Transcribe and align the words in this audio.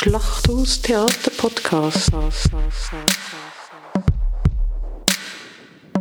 Schlachthaus 0.00 0.80
Theater 0.80 1.32
Podcast. 1.36 2.12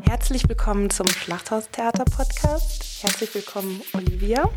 Herzlich 0.03 0.47
willkommen 0.47 0.91
zum 0.91 1.07
Schlachthaus 1.07 1.67
Theater 1.71 2.05
Podcast. 2.05 3.01
Herzlich 3.01 3.33
willkommen, 3.33 3.81
Olivia. 3.93 4.51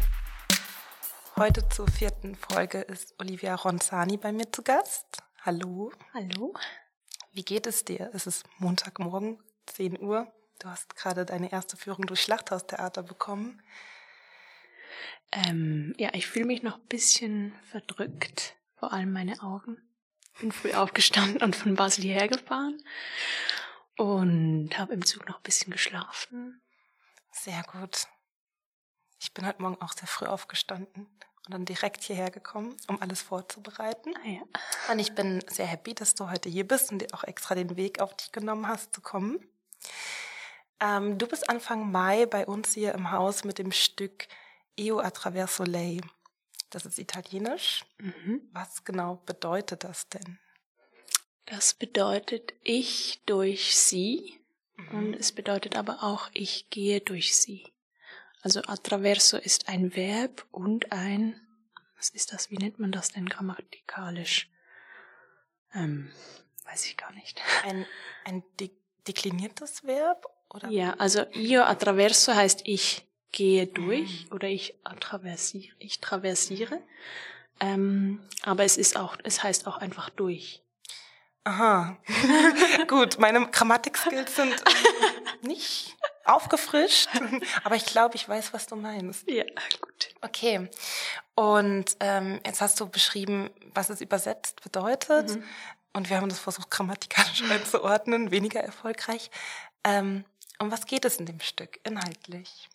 Heute 1.36 1.66
zur 1.70 1.88
vierten 1.88 2.36
Folge 2.36 2.82
ist 2.82 3.14
Olivia 3.18 3.54
Ronzani 3.54 4.18
bei 4.18 4.30
mir 4.30 4.52
zu 4.52 4.62
Gast. 4.62 5.06
Hallo. 5.40 5.90
Hallo. 6.12 6.52
Wie 7.32 7.42
geht 7.42 7.66
es 7.66 7.86
dir? 7.86 8.10
Es 8.12 8.26
ist 8.26 8.44
Montagmorgen, 8.58 9.38
10 9.68 10.02
Uhr. 10.02 10.30
Du 10.58 10.68
hast 10.68 10.94
gerade 10.96 11.24
deine 11.24 11.50
erste 11.50 11.78
Führung 11.78 12.04
durch 12.04 12.20
Schlachthaustheater 12.20 13.02
bekommen. 13.02 13.62
Ähm, 15.32 15.94
ja, 15.96 16.10
ich 16.12 16.26
fühle 16.26 16.44
mich 16.44 16.62
noch 16.62 16.74
ein 16.74 16.88
bisschen 16.88 17.54
verdrückt, 17.70 18.56
vor 18.80 18.92
allem 18.94 19.12
meine 19.12 19.40
Augen. 19.42 19.76
Bin 20.40 20.50
früh 20.50 20.72
aufgestanden 20.72 21.42
und 21.42 21.54
von 21.54 21.74
Basel 21.74 22.02
hierher 22.02 22.28
gefahren 22.28 22.82
und 23.98 24.70
habe 24.78 24.94
im 24.94 25.04
Zug 25.04 25.28
noch 25.28 25.36
ein 25.36 25.42
bisschen 25.42 25.70
geschlafen. 25.70 26.62
Sehr 27.30 27.62
gut. 27.70 28.06
Ich 29.20 29.34
bin 29.34 29.46
heute 29.46 29.60
Morgen 29.60 29.80
auch 29.82 29.92
sehr 29.92 30.08
früh 30.08 30.24
aufgestanden 30.24 31.06
und 31.44 31.54
dann 31.54 31.66
direkt 31.66 32.02
hierher 32.02 32.30
gekommen, 32.30 32.74
um 32.88 33.00
alles 33.02 33.20
vorzubereiten. 33.20 34.14
Ah, 34.24 34.28
ja. 34.28 34.42
Und 34.90 34.98
ich 34.98 35.14
bin 35.14 35.44
sehr 35.46 35.66
happy, 35.66 35.94
dass 35.94 36.14
du 36.14 36.30
heute 36.30 36.48
hier 36.48 36.66
bist 36.66 36.90
und 36.90 37.00
dir 37.00 37.08
auch 37.12 37.24
extra 37.24 37.54
den 37.54 37.76
Weg 37.76 38.00
auf 38.00 38.16
dich 38.16 38.32
genommen 38.32 38.66
hast 38.66 38.94
zu 38.94 39.02
kommen. 39.02 39.46
Ähm, 40.80 41.18
du 41.18 41.26
bist 41.26 41.50
Anfang 41.50 41.92
Mai 41.92 42.24
bei 42.24 42.46
uns 42.46 42.72
hier 42.72 42.94
im 42.94 43.10
Haus 43.10 43.44
mit 43.44 43.58
dem 43.58 43.72
Stück 43.72 44.26
Io 44.76 45.00
attraverso 45.00 45.64
lei. 45.64 46.00
Das 46.70 46.86
ist 46.86 46.98
italienisch. 46.98 47.84
Mhm. 47.98 48.48
Was 48.52 48.84
genau 48.84 49.16
bedeutet 49.26 49.84
das 49.84 50.08
denn? 50.08 50.38
Das 51.46 51.74
bedeutet 51.74 52.52
ich 52.62 53.20
durch 53.26 53.76
sie 53.76 54.40
und 54.92 55.14
es 55.14 55.32
bedeutet 55.32 55.76
aber 55.76 56.02
auch 56.02 56.30
ich 56.32 56.70
gehe 56.70 57.00
durch 57.00 57.36
sie. 57.36 57.72
Also 58.42 58.62
attraverso 58.62 59.36
ist 59.36 59.68
ein 59.68 59.94
Verb 59.94 60.46
und 60.50 60.92
ein, 60.92 61.40
was 61.96 62.10
ist 62.10 62.32
das, 62.32 62.50
wie 62.50 62.56
nennt 62.56 62.78
man 62.78 62.92
das 62.92 63.10
denn 63.10 63.28
grammatikalisch? 63.28 64.48
Ähm, 65.74 66.10
weiß 66.64 66.86
ich 66.86 66.96
gar 66.96 67.12
nicht. 67.12 67.40
Ein, 67.64 67.86
ein 68.24 68.42
de 68.58 68.70
dekliniertes 69.06 69.84
Verb? 69.84 70.26
Oder? 70.52 70.68
Ja, 70.68 70.94
also 70.94 71.24
io 71.32 71.62
attraverso 71.62 72.34
heißt 72.34 72.62
ich 72.64 73.06
gehe 73.32 73.66
durch 73.66 74.26
oder 74.30 74.48
ich 74.48 74.74
traversiere, 75.00 75.74
ich 75.78 76.00
traversiere. 76.00 76.80
Ähm, 77.60 78.20
aber 78.42 78.64
es 78.64 78.76
ist 78.76 78.96
auch, 78.96 79.16
es 79.22 79.42
heißt 79.42 79.66
auch 79.66 79.78
einfach 79.78 80.10
durch. 80.10 80.62
Aha. 81.44 81.96
Gut, 82.88 83.18
meine 83.18 83.46
Grammatik-Skills 83.50 84.36
sind 84.36 84.52
ähm, 84.52 85.48
nicht 85.48 85.96
aufgefrischt, 86.24 87.08
aber 87.64 87.76
ich 87.76 87.86
glaube, 87.86 88.16
ich 88.16 88.28
weiß, 88.28 88.52
was 88.52 88.66
du 88.66 88.76
meinst. 88.76 89.28
Ja, 89.28 89.44
gut. 89.80 90.14
Okay. 90.20 90.68
Und 91.34 91.96
ähm, 92.00 92.40
jetzt 92.44 92.60
hast 92.60 92.78
du 92.78 92.88
beschrieben, 92.88 93.50
was 93.74 93.90
es 93.90 94.00
übersetzt 94.00 94.62
bedeutet. 94.62 95.30
Mhm. 95.30 95.44
Und 95.92 96.08
wir 96.08 96.18
haben 96.18 96.28
das 96.28 96.38
versucht, 96.38 96.70
grammatikalisch 96.70 97.42
einzuordnen, 97.50 98.30
weniger 98.30 98.60
erfolgreich. 98.60 99.30
Ähm, 99.82 100.24
um 100.58 100.70
was 100.70 100.86
geht 100.86 101.04
es 101.04 101.16
in 101.16 101.26
dem 101.26 101.40
Stück 101.40 101.80
inhaltlich? 101.84 102.68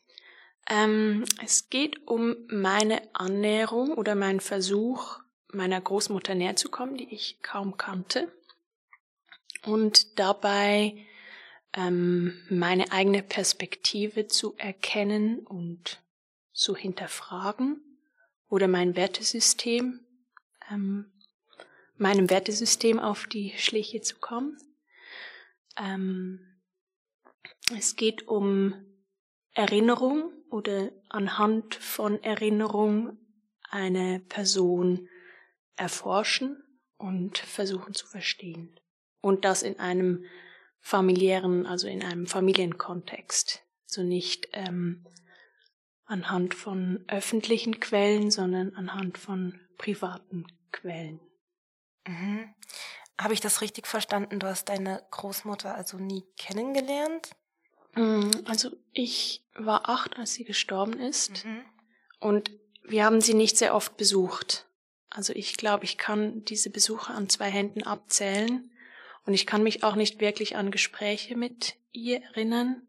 Ähm, 0.67 1.25
es 1.44 1.69
geht 1.69 2.08
um 2.08 2.35
meine 2.47 3.02
Annäherung 3.13 3.94
oder 3.94 4.16
meinen 4.16 4.39
Versuch, 4.39 5.19
meiner 5.52 5.80
Großmutter 5.80 6.35
näher 6.35 6.55
zu 6.55 6.69
kommen, 6.69 6.97
die 6.97 7.13
ich 7.13 7.41
kaum 7.41 7.77
kannte. 7.77 8.31
Und 9.63 10.19
dabei 10.19 11.05
ähm, 11.73 12.41
meine 12.50 12.91
eigene 12.91 13.22
Perspektive 13.22 14.28
zu 14.28 14.56
erkennen 14.57 15.40
und 15.40 16.01
zu 16.53 16.75
hinterfragen 16.75 17.81
oder 18.47 18.67
mein 18.67 18.95
Wertesystem, 18.95 20.00
ähm, 20.72 21.11
meinem 21.97 22.29
Wertesystem 22.29 23.00
auf 23.00 23.28
die 23.28 23.53
Schliche 23.57 24.01
zu 24.01 24.17
kommen. 24.17 24.57
Ähm, 25.78 26.40
es 27.75 27.95
geht 27.95 28.28
um 28.28 28.94
Erinnerung 29.55 30.31
oder 30.51 30.91
anhand 31.09 31.75
von 31.75 32.21
Erinnerung 32.23 33.17
eine 33.69 34.19
Person 34.19 35.09
erforschen 35.75 36.63
und 36.97 37.38
versuchen 37.38 37.93
zu 37.93 38.05
verstehen. 38.05 38.79
Und 39.21 39.43
das 39.43 39.63
in 39.63 39.79
einem 39.79 40.25
familiären, 40.81 41.66
also 41.66 41.88
in 41.88 42.03
einem 42.03 42.27
Familienkontext. 42.27 43.63
Also 43.89 44.03
nicht 44.03 44.49
ähm, 44.51 45.07
anhand 46.05 46.53
von 46.53 47.03
öffentlichen 47.07 47.79
Quellen, 47.79 48.29
sondern 48.29 48.75
anhand 48.75 49.17
von 49.17 49.59
privaten 49.77 50.45
Quellen. 50.72 51.19
Mhm. 52.07 52.53
Habe 53.19 53.33
ich 53.33 53.39
das 53.39 53.61
richtig 53.61 53.87
verstanden? 53.87 54.39
Du 54.39 54.47
hast 54.47 54.69
deine 54.69 55.01
Großmutter 55.11 55.73
also 55.73 55.97
nie 55.97 56.23
kennengelernt? 56.37 57.31
Also 58.45 58.72
ich 58.91 59.44
war 59.56 59.89
acht, 59.89 60.17
als 60.17 60.33
sie 60.33 60.44
gestorben 60.44 61.00
ist. 61.00 61.45
Mhm. 61.45 61.61
Und 62.19 62.51
wir 62.83 63.06
haben 63.06 63.22
sie 63.22 63.33
nicht 63.33 63.57
sehr 63.57 63.73
oft 63.73 63.97
besucht. 63.97 64.67
Also 65.09 65.33
ich 65.33 65.57
glaube, 65.57 65.85
ich 65.85 65.97
kann 65.97 66.44
diese 66.45 66.69
Besuche 66.69 67.13
an 67.13 67.29
zwei 67.29 67.50
Händen 67.50 67.84
abzählen. 67.84 68.69
Und 69.25 69.34
ich 69.34 69.47
kann 69.47 69.63
mich 69.63 69.84
auch 69.84 69.95
nicht 69.95 70.19
wirklich 70.19 70.55
an 70.55 70.72
Gespräche 70.72 71.35
mit 71.35 71.75
ihr 71.91 72.22
erinnern, 72.22 72.81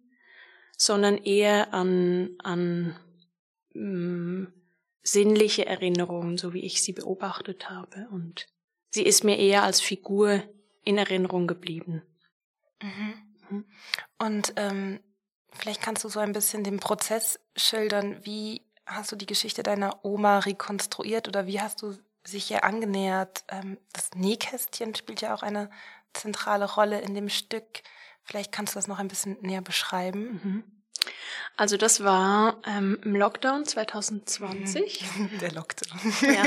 sondern 0.76 1.16
eher 1.16 1.72
an, 1.72 2.36
an 2.42 2.96
mh, 3.72 4.48
sinnliche 5.02 5.66
Erinnerungen, 5.66 6.36
so 6.36 6.52
wie 6.52 6.64
ich 6.64 6.82
sie 6.82 6.92
beobachtet 6.92 7.70
habe. 7.70 8.08
Und 8.10 8.48
sie 8.90 9.04
ist 9.04 9.24
mir 9.24 9.38
eher 9.38 9.62
als 9.62 9.80
Figur 9.80 10.42
in 10.82 10.98
Erinnerung 10.98 11.46
geblieben. 11.46 12.02
Mhm. 12.82 13.14
Und 14.18 14.52
ähm, 14.56 15.00
vielleicht 15.52 15.82
kannst 15.82 16.04
du 16.04 16.08
so 16.08 16.20
ein 16.20 16.32
bisschen 16.32 16.64
den 16.64 16.80
Prozess 16.80 17.38
schildern. 17.56 18.24
Wie 18.24 18.62
hast 18.86 19.12
du 19.12 19.16
die 19.16 19.26
Geschichte 19.26 19.62
deiner 19.62 20.04
Oma 20.04 20.38
rekonstruiert 20.40 21.28
oder 21.28 21.46
wie 21.46 21.60
hast 21.60 21.82
du 21.82 21.96
sich 22.24 22.50
ihr 22.50 22.64
angenähert? 22.64 23.44
Ähm, 23.48 23.78
das 23.92 24.10
Nähkästchen 24.14 24.94
spielt 24.94 25.20
ja 25.20 25.34
auch 25.34 25.42
eine 25.42 25.70
zentrale 26.12 26.72
Rolle 26.72 27.00
in 27.00 27.14
dem 27.14 27.28
Stück. 27.28 27.82
Vielleicht 28.22 28.52
kannst 28.52 28.74
du 28.74 28.78
das 28.78 28.88
noch 28.88 28.98
ein 28.98 29.08
bisschen 29.08 29.38
näher 29.40 29.62
beschreiben. 29.62 30.40
Mhm. 30.42 30.75
Also 31.58 31.78
das 31.78 32.04
war 32.04 32.60
ähm, 32.66 32.98
im 33.02 33.16
Lockdown 33.16 33.64
2020. 33.64 35.04
Der 35.40 35.52
Lockdown. 35.52 35.98
Ja, 36.20 36.44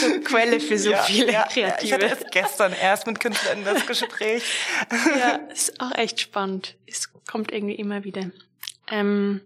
so 0.00 0.20
Quelle 0.20 0.60
für 0.60 0.78
so 0.78 0.90
Ja, 0.92 1.02
viele 1.02 1.32
ja, 1.32 1.46
Kreative. 1.46 1.86
Ich 1.86 1.92
hatte 1.92 2.06
es 2.06 2.30
gestern 2.30 2.74
erst 2.74 3.06
mit 3.06 3.20
Künstlern 3.20 3.64
das 3.64 3.86
Gespräch. 3.86 4.42
ja, 5.18 5.36
ist 5.50 5.80
auch 5.80 5.92
echt 5.96 6.20
spannend. 6.20 6.76
Es 6.86 7.10
kommt 7.26 7.52
irgendwie 7.52 7.76
immer 7.76 8.04
wieder. 8.04 8.30
Ähm, 8.90 9.40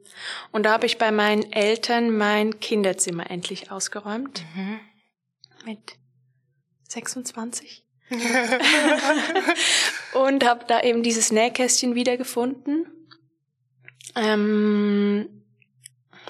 und 0.51 0.65
da 0.65 0.73
habe 0.73 0.87
ich 0.87 0.99
bei 0.99 1.13
meinen 1.13 1.53
Eltern 1.53 2.17
mein 2.17 2.59
Kinderzimmer 2.59 3.31
endlich 3.31 3.71
ausgeräumt. 3.71 4.43
Mhm. 4.57 4.81
Mit 5.65 5.97
26. 6.89 7.85
und 10.15 10.45
habe 10.45 10.65
da 10.67 10.83
eben 10.83 11.03
dieses 11.03 11.31
Nähkästchen 11.31 11.95
wiedergefunden. 11.95 12.87
Ähm, 14.17 15.29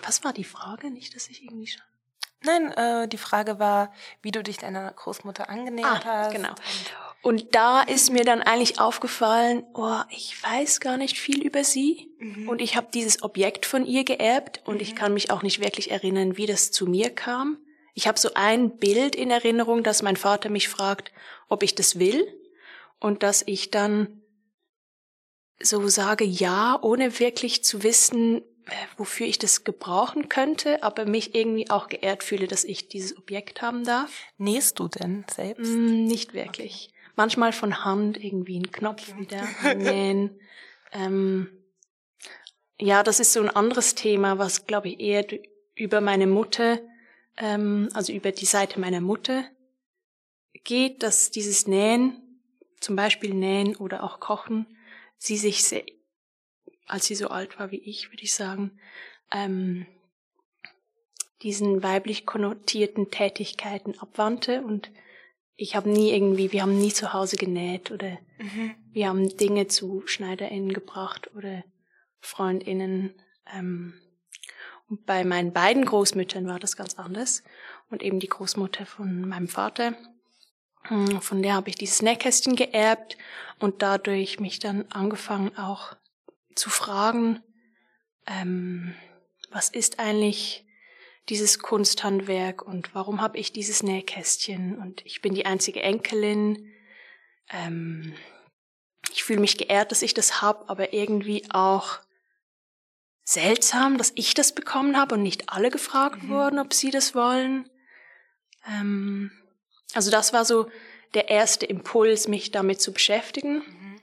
was 0.02 0.24
war 0.24 0.32
die 0.32 0.44
Frage? 0.44 0.90
Nicht, 0.90 1.14
dass 1.14 1.28
ich 1.28 1.42
irgendwie 1.44 1.66
schon. 1.66 1.82
Nein, 2.42 2.72
äh, 2.72 3.08
die 3.08 3.16
Frage 3.16 3.58
war, 3.58 3.92
wie 4.20 4.30
du 4.30 4.42
dich 4.42 4.58
deiner 4.58 4.90
Großmutter 4.92 5.48
angenähert 5.48 6.04
Ah, 6.06 6.24
hast. 6.24 6.32
genau. 6.34 6.54
Und 7.22 7.54
da 7.54 7.80
ist 7.80 8.10
mir 8.12 8.24
dann 8.24 8.42
eigentlich 8.42 8.78
aufgefallen, 8.80 9.64
oh, 9.72 10.00
ich 10.10 10.42
weiß 10.42 10.80
gar 10.80 10.98
nicht 10.98 11.18
viel 11.18 11.42
über 11.42 11.64
sie 11.64 12.10
Mhm. 12.18 12.48
und 12.50 12.60
ich 12.60 12.76
habe 12.76 12.88
dieses 12.92 13.22
Objekt 13.22 13.64
von 13.64 13.86
ihr 13.86 14.04
geerbt 14.04 14.60
und 14.66 14.82
ich 14.82 14.94
kann 14.94 15.14
mich 15.14 15.30
auch 15.30 15.42
nicht 15.42 15.62
wirklich 15.62 15.90
erinnern, 15.90 16.36
wie 16.36 16.44
das 16.44 16.70
zu 16.70 16.86
mir 16.86 17.08
kam. 17.08 17.56
Ich 17.94 18.06
habe 18.08 18.18
so 18.18 18.34
ein 18.34 18.76
Bild 18.76 19.16
in 19.16 19.30
Erinnerung, 19.30 19.82
dass 19.82 20.02
mein 20.02 20.16
Vater 20.16 20.50
mich 20.50 20.68
fragt, 20.68 21.12
ob 21.48 21.62
ich 21.62 21.74
das 21.74 21.98
will 21.98 22.26
und 23.00 23.22
dass 23.22 23.42
ich 23.46 23.70
dann 23.70 24.20
so 25.60 25.88
sage 25.88 26.24
ja, 26.24 26.78
ohne 26.82 27.18
wirklich 27.20 27.64
zu 27.64 27.82
wissen, 27.82 28.42
äh, 28.66 28.72
wofür 28.96 29.26
ich 29.26 29.38
das 29.38 29.64
gebrauchen 29.64 30.28
könnte, 30.28 30.82
aber 30.82 31.04
mich 31.04 31.34
irgendwie 31.34 31.70
auch 31.70 31.88
geehrt 31.88 32.24
fühle, 32.24 32.46
dass 32.46 32.64
ich 32.64 32.88
dieses 32.88 33.16
Objekt 33.16 33.62
haben 33.62 33.84
darf. 33.84 34.10
Nähst 34.38 34.78
du 34.78 34.88
denn 34.88 35.24
selbst? 35.32 35.70
Mm, 35.70 36.04
nicht 36.04 36.34
wirklich. 36.34 36.90
Manchmal 37.16 37.52
von 37.52 37.84
Hand 37.84 38.22
irgendwie 38.22 38.56
einen 38.56 38.72
Knopf 38.72 39.16
wieder 39.16 39.46
annähen. 39.62 40.38
ähm, 40.92 41.48
ja, 42.80 43.02
das 43.02 43.20
ist 43.20 43.32
so 43.32 43.40
ein 43.40 43.50
anderes 43.50 43.94
Thema, 43.94 44.38
was 44.38 44.66
glaube 44.66 44.88
ich 44.88 45.00
eher 45.00 45.26
über 45.74 46.00
meine 46.00 46.26
Mutter, 46.26 46.80
ähm, 47.36 47.88
also 47.94 48.12
über 48.12 48.32
die 48.32 48.46
Seite 48.46 48.80
meiner 48.80 49.00
Mutter 49.00 49.44
geht, 50.64 51.02
dass 51.02 51.30
dieses 51.30 51.66
Nähen, 51.66 52.40
zum 52.80 52.96
Beispiel 52.96 53.34
Nähen 53.34 53.76
oder 53.76 54.02
auch 54.02 54.20
Kochen, 54.20 54.66
sie 55.16 55.36
sich 55.36 55.64
sehr, 55.64 55.84
als 56.86 57.06
sie 57.06 57.14
so 57.14 57.28
alt 57.28 57.58
war 57.58 57.70
wie 57.70 57.80
ich, 57.80 58.10
würde 58.10 58.22
ich 58.22 58.34
sagen, 58.34 58.78
ähm, 59.30 59.86
diesen 61.42 61.82
weiblich 61.82 62.26
konnotierten 62.26 63.10
Tätigkeiten 63.10 63.98
abwandte 63.98 64.62
und 64.62 64.90
ich 65.56 65.76
habe 65.76 65.88
nie 65.88 66.12
irgendwie, 66.12 66.52
wir 66.52 66.62
haben 66.62 66.78
nie 66.78 66.92
zu 66.92 67.12
Hause 67.12 67.36
genäht 67.36 67.90
oder 67.90 68.18
mhm. 68.38 68.74
wir 68.92 69.08
haben 69.08 69.36
Dinge 69.36 69.68
zu 69.68 70.02
SchneiderInnen 70.06 70.72
gebracht 70.72 71.30
oder 71.36 71.62
FreundInnen. 72.18 73.14
Ähm, 73.52 73.94
und 74.88 75.06
bei 75.06 75.24
meinen 75.24 75.52
beiden 75.52 75.84
Großmüttern 75.84 76.46
war 76.46 76.58
das 76.58 76.76
ganz 76.76 76.98
anders. 76.98 77.44
Und 77.88 78.02
eben 78.02 78.18
die 78.18 78.28
Großmutter 78.28 78.84
von 78.84 79.28
meinem 79.28 79.48
Vater, 79.48 79.94
von 81.20 81.42
der 81.42 81.54
habe 81.54 81.70
ich 81.70 81.76
dieses 81.76 82.02
Nähkästchen 82.02 82.56
geerbt 82.56 83.16
und 83.58 83.82
dadurch 83.82 84.40
mich 84.40 84.58
dann 84.58 84.84
angefangen 84.90 85.56
auch 85.56 85.96
zu 86.54 86.70
fragen, 86.70 87.42
ähm, 88.26 88.94
was 89.50 89.68
ist 89.70 89.98
eigentlich 89.98 90.66
dieses 91.28 91.58
Kunsthandwerk 91.58 92.62
und 92.62 92.94
warum 92.94 93.20
habe 93.20 93.38
ich 93.38 93.52
dieses 93.52 93.82
Nähkästchen 93.82 94.76
und 94.78 95.04
ich 95.06 95.22
bin 95.22 95.34
die 95.34 95.46
einzige 95.46 95.80
Enkelin. 95.80 96.70
Ähm, 97.48 98.14
ich 99.10 99.24
fühle 99.24 99.40
mich 99.40 99.56
geehrt, 99.56 99.90
dass 99.90 100.02
ich 100.02 100.12
das 100.12 100.42
hab, 100.42 100.68
aber 100.68 100.92
irgendwie 100.92 101.44
auch 101.50 102.00
seltsam, 103.24 103.96
dass 103.96 104.12
ich 104.16 104.34
das 104.34 104.54
bekommen 104.54 104.98
habe 104.98 105.14
und 105.14 105.22
nicht 105.22 105.48
alle 105.48 105.70
gefragt 105.70 106.24
mhm. 106.24 106.28
wurden, 106.28 106.58
ob 106.58 106.74
sie 106.74 106.90
das 106.90 107.14
wollen. 107.14 107.70
Ähm, 108.66 109.30
also 109.94 110.10
das 110.10 110.32
war 110.32 110.44
so 110.44 110.68
der 111.14 111.28
erste 111.28 111.66
Impuls, 111.66 112.28
mich 112.28 112.50
damit 112.50 112.80
zu 112.80 112.92
beschäftigen. 112.92 113.56
Mhm. 113.56 114.00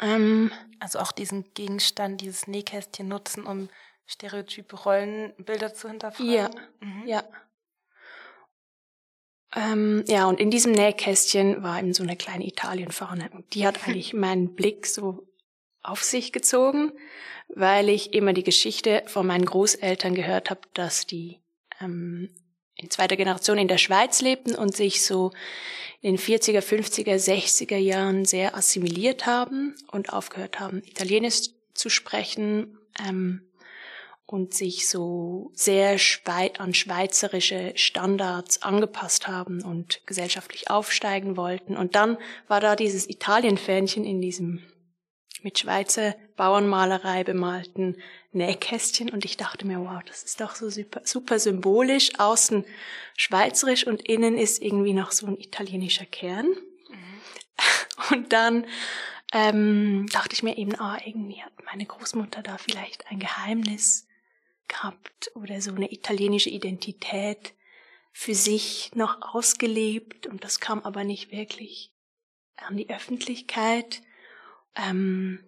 Ähm, 0.00 0.52
also 0.80 0.98
auch 0.98 1.12
diesen 1.12 1.52
Gegenstand, 1.54 2.20
dieses 2.20 2.46
Nähkästchen 2.46 3.08
nutzen, 3.08 3.44
um 3.44 3.68
stereotype 4.06 4.74
Rollenbilder 4.76 5.72
zu 5.72 5.88
hinterfragen. 5.88 6.32
Ja, 6.32 6.50
mhm. 6.80 7.06
ja. 7.06 7.24
Ähm, 9.54 10.04
ja, 10.06 10.26
und 10.26 10.40
in 10.40 10.50
diesem 10.50 10.72
Nähkästchen 10.72 11.62
war 11.62 11.78
eben 11.78 11.92
so 11.92 12.02
eine 12.02 12.16
kleine 12.16 12.46
Italienfahne. 12.46 13.30
Und 13.32 13.54
die 13.54 13.66
hat 13.66 13.82
eigentlich 13.86 14.12
meinen 14.14 14.54
Blick 14.54 14.86
so 14.86 15.26
auf 15.82 16.02
sich 16.02 16.32
gezogen, 16.32 16.92
weil 17.48 17.88
ich 17.88 18.12
immer 18.12 18.32
die 18.32 18.44
Geschichte 18.44 19.02
von 19.06 19.26
meinen 19.26 19.44
Großeltern 19.44 20.14
gehört 20.14 20.50
habe, 20.50 20.60
dass 20.74 21.06
die 21.06 21.40
ähm, 21.80 22.34
in 22.80 22.90
zweiter 22.90 23.16
Generation 23.16 23.58
in 23.58 23.68
der 23.68 23.78
Schweiz 23.78 24.20
lebten 24.20 24.54
und 24.54 24.74
sich 24.74 25.04
so 25.04 25.32
in 26.00 26.16
den 26.16 26.18
40er, 26.18 26.60
50er, 26.60 27.16
60er 27.16 27.76
Jahren 27.76 28.24
sehr 28.24 28.56
assimiliert 28.56 29.26
haben 29.26 29.74
und 29.92 30.12
aufgehört 30.12 30.58
haben, 30.58 30.82
Italienisch 30.86 31.50
zu 31.74 31.90
sprechen. 31.90 32.78
Ähm, 33.06 33.42
und 34.32 34.54
sich 34.54 34.88
so 34.88 35.50
sehr 35.54 35.98
an 36.58 36.72
schweizerische 36.72 37.72
Standards 37.74 38.62
angepasst 38.62 39.26
haben 39.26 39.60
und 39.64 40.06
gesellschaftlich 40.06 40.70
aufsteigen 40.70 41.36
wollten. 41.36 41.76
Und 41.76 41.96
dann 41.96 42.16
war 42.46 42.60
da 42.60 42.76
dieses 42.76 43.10
Italienfähnchen 43.10 44.04
in 44.04 44.20
diesem 44.20 44.62
mit 45.42 45.58
Schweizer 45.58 46.14
Bauernmalerei 46.36 47.24
bemalten 47.24 47.96
Nähkästchen 48.32 49.10
und 49.10 49.24
ich 49.24 49.36
dachte 49.36 49.66
mir, 49.66 49.80
wow, 49.80 50.00
das 50.06 50.22
ist 50.22 50.40
doch 50.40 50.54
so 50.54 50.70
super, 50.70 51.00
super 51.04 51.38
symbolisch. 51.38 52.18
Außen 52.18 52.64
schweizerisch 53.16 53.86
und 53.86 54.02
innen 54.08 54.38
ist 54.38 54.62
irgendwie 54.62 54.92
noch 54.92 55.10
so 55.10 55.26
ein 55.26 55.38
italienischer 55.38 56.06
Kern. 56.06 56.46
Mhm. 56.46 57.20
Und 58.10 58.32
dann 58.32 58.66
ähm, 59.32 60.06
dachte 60.12 60.34
ich 60.34 60.42
mir 60.42 60.56
eben, 60.56 60.74
ah, 60.80 60.98
irgendwie 61.04 61.42
hat 61.42 61.52
meine 61.64 61.86
Großmutter 61.86 62.42
da 62.42 62.56
vielleicht 62.58 63.06
ein 63.08 63.18
Geheimnis 63.18 64.06
gehabt 64.68 65.30
oder 65.34 65.60
so 65.60 65.74
eine 65.74 65.92
italienische 65.92 66.50
Identität 66.50 67.54
für 68.12 68.34
sich 68.34 68.90
noch 68.94 69.34
ausgelebt 69.34 70.26
und 70.26 70.44
das 70.44 70.60
kam 70.60 70.80
aber 70.80 71.04
nicht 71.04 71.30
wirklich 71.30 71.92
an 72.56 72.76
die 72.76 72.90
Öffentlichkeit. 72.90 74.02
Ähm, 74.74 75.40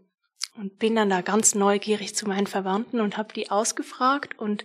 und 0.54 0.78
bin 0.78 0.96
dann 0.96 1.10
da 1.10 1.20
ganz 1.20 1.54
neugierig 1.54 2.14
zu 2.14 2.26
meinen 2.28 2.46
Verwandten 2.46 3.00
und 3.00 3.16
habe 3.16 3.32
die 3.32 3.50
ausgefragt 3.50 4.38
und 4.38 4.64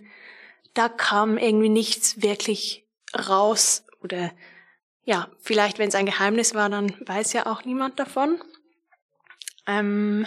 da 0.74 0.88
kam 0.88 1.38
irgendwie 1.38 1.68
nichts 1.70 2.22
wirklich 2.22 2.86
raus 3.16 3.84
oder 4.02 4.32
ja, 5.04 5.28
vielleicht 5.40 5.78
wenn 5.78 5.88
es 5.88 5.94
ein 5.94 6.06
Geheimnis 6.06 6.54
war, 6.54 6.68
dann 6.68 6.94
weiß 7.06 7.32
ja 7.32 7.46
auch 7.46 7.64
niemand 7.64 7.98
davon. 7.98 8.42
Ähm, 9.66 10.26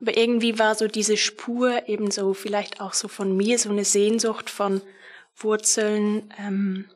aber 0.00 0.16
irgendwie 0.16 0.58
war 0.58 0.74
so 0.74 0.88
diese 0.88 1.16
Spur 1.16 1.88
eben 1.88 2.10
so 2.10 2.34
vielleicht 2.34 2.80
auch 2.80 2.92
so 2.92 3.08
von 3.08 3.36
mir 3.36 3.58
so 3.58 3.70
eine 3.70 3.84
Sehnsucht 3.84 4.50
von 4.50 4.82
Wurzeln 5.36 6.32
ähm, 6.38 6.90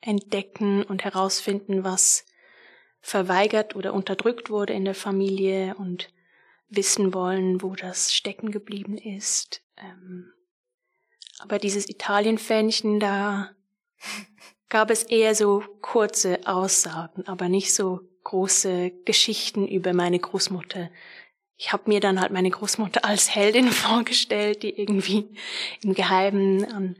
entdecken 0.00 0.82
und 0.84 1.04
herausfinden, 1.04 1.84
was 1.84 2.24
verweigert 3.00 3.76
oder 3.76 3.94
unterdrückt 3.94 4.50
wurde 4.50 4.72
in 4.72 4.84
der 4.84 4.94
Familie 4.94 5.74
und 5.76 6.10
wissen 6.68 7.12
wollen, 7.14 7.62
wo 7.62 7.74
das 7.74 8.14
stecken 8.14 8.50
geblieben 8.50 8.96
ist. 8.96 9.62
Ähm, 9.76 10.32
aber 11.38 11.58
dieses 11.58 11.88
Italienfähnchen, 11.88 13.00
da 13.00 13.50
gab 14.68 14.90
es 14.90 15.02
eher 15.02 15.34
so 15.34 15.64
kurze 15.80 16.40
Aussagen, 16.46 17.26
aber 17.26 17.48
nicht 17.48 17.74
so 17.74 18.00
große 18.24 18.92
Geschichten 19.04 19.66
über 19.66 19.92
meine 19.92 20.18
Großmutter. 20.18 20.90
Ich 21.56 21.72
habe 21.72 21.90
mir 21.90 22.00
dann 22.00 22.20
halt 22.20 22.32
meine 22.32 22.50
Großmutter 22.50 23.04
als 23.04 23.34
Heldin 23.34 23.68
vorgestellt, 23.72 24.62
die 24.62 24.78
irgendwie 24.78 25.28
im 25.82 25.94
Geheimen 25.94 26.64
an 26.72 26.96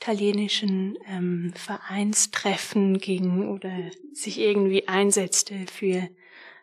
italienischen 0.00 0.96
ähm, 1.06 1.52
Vereinstreffen 1.54 2.98
ging 2.98 3.50
oder 3.50 3.70
sich 4.14 4.38
irgendwie 4.38 4.88
einsetzte 4.88 5.66
für. 5.66 6.08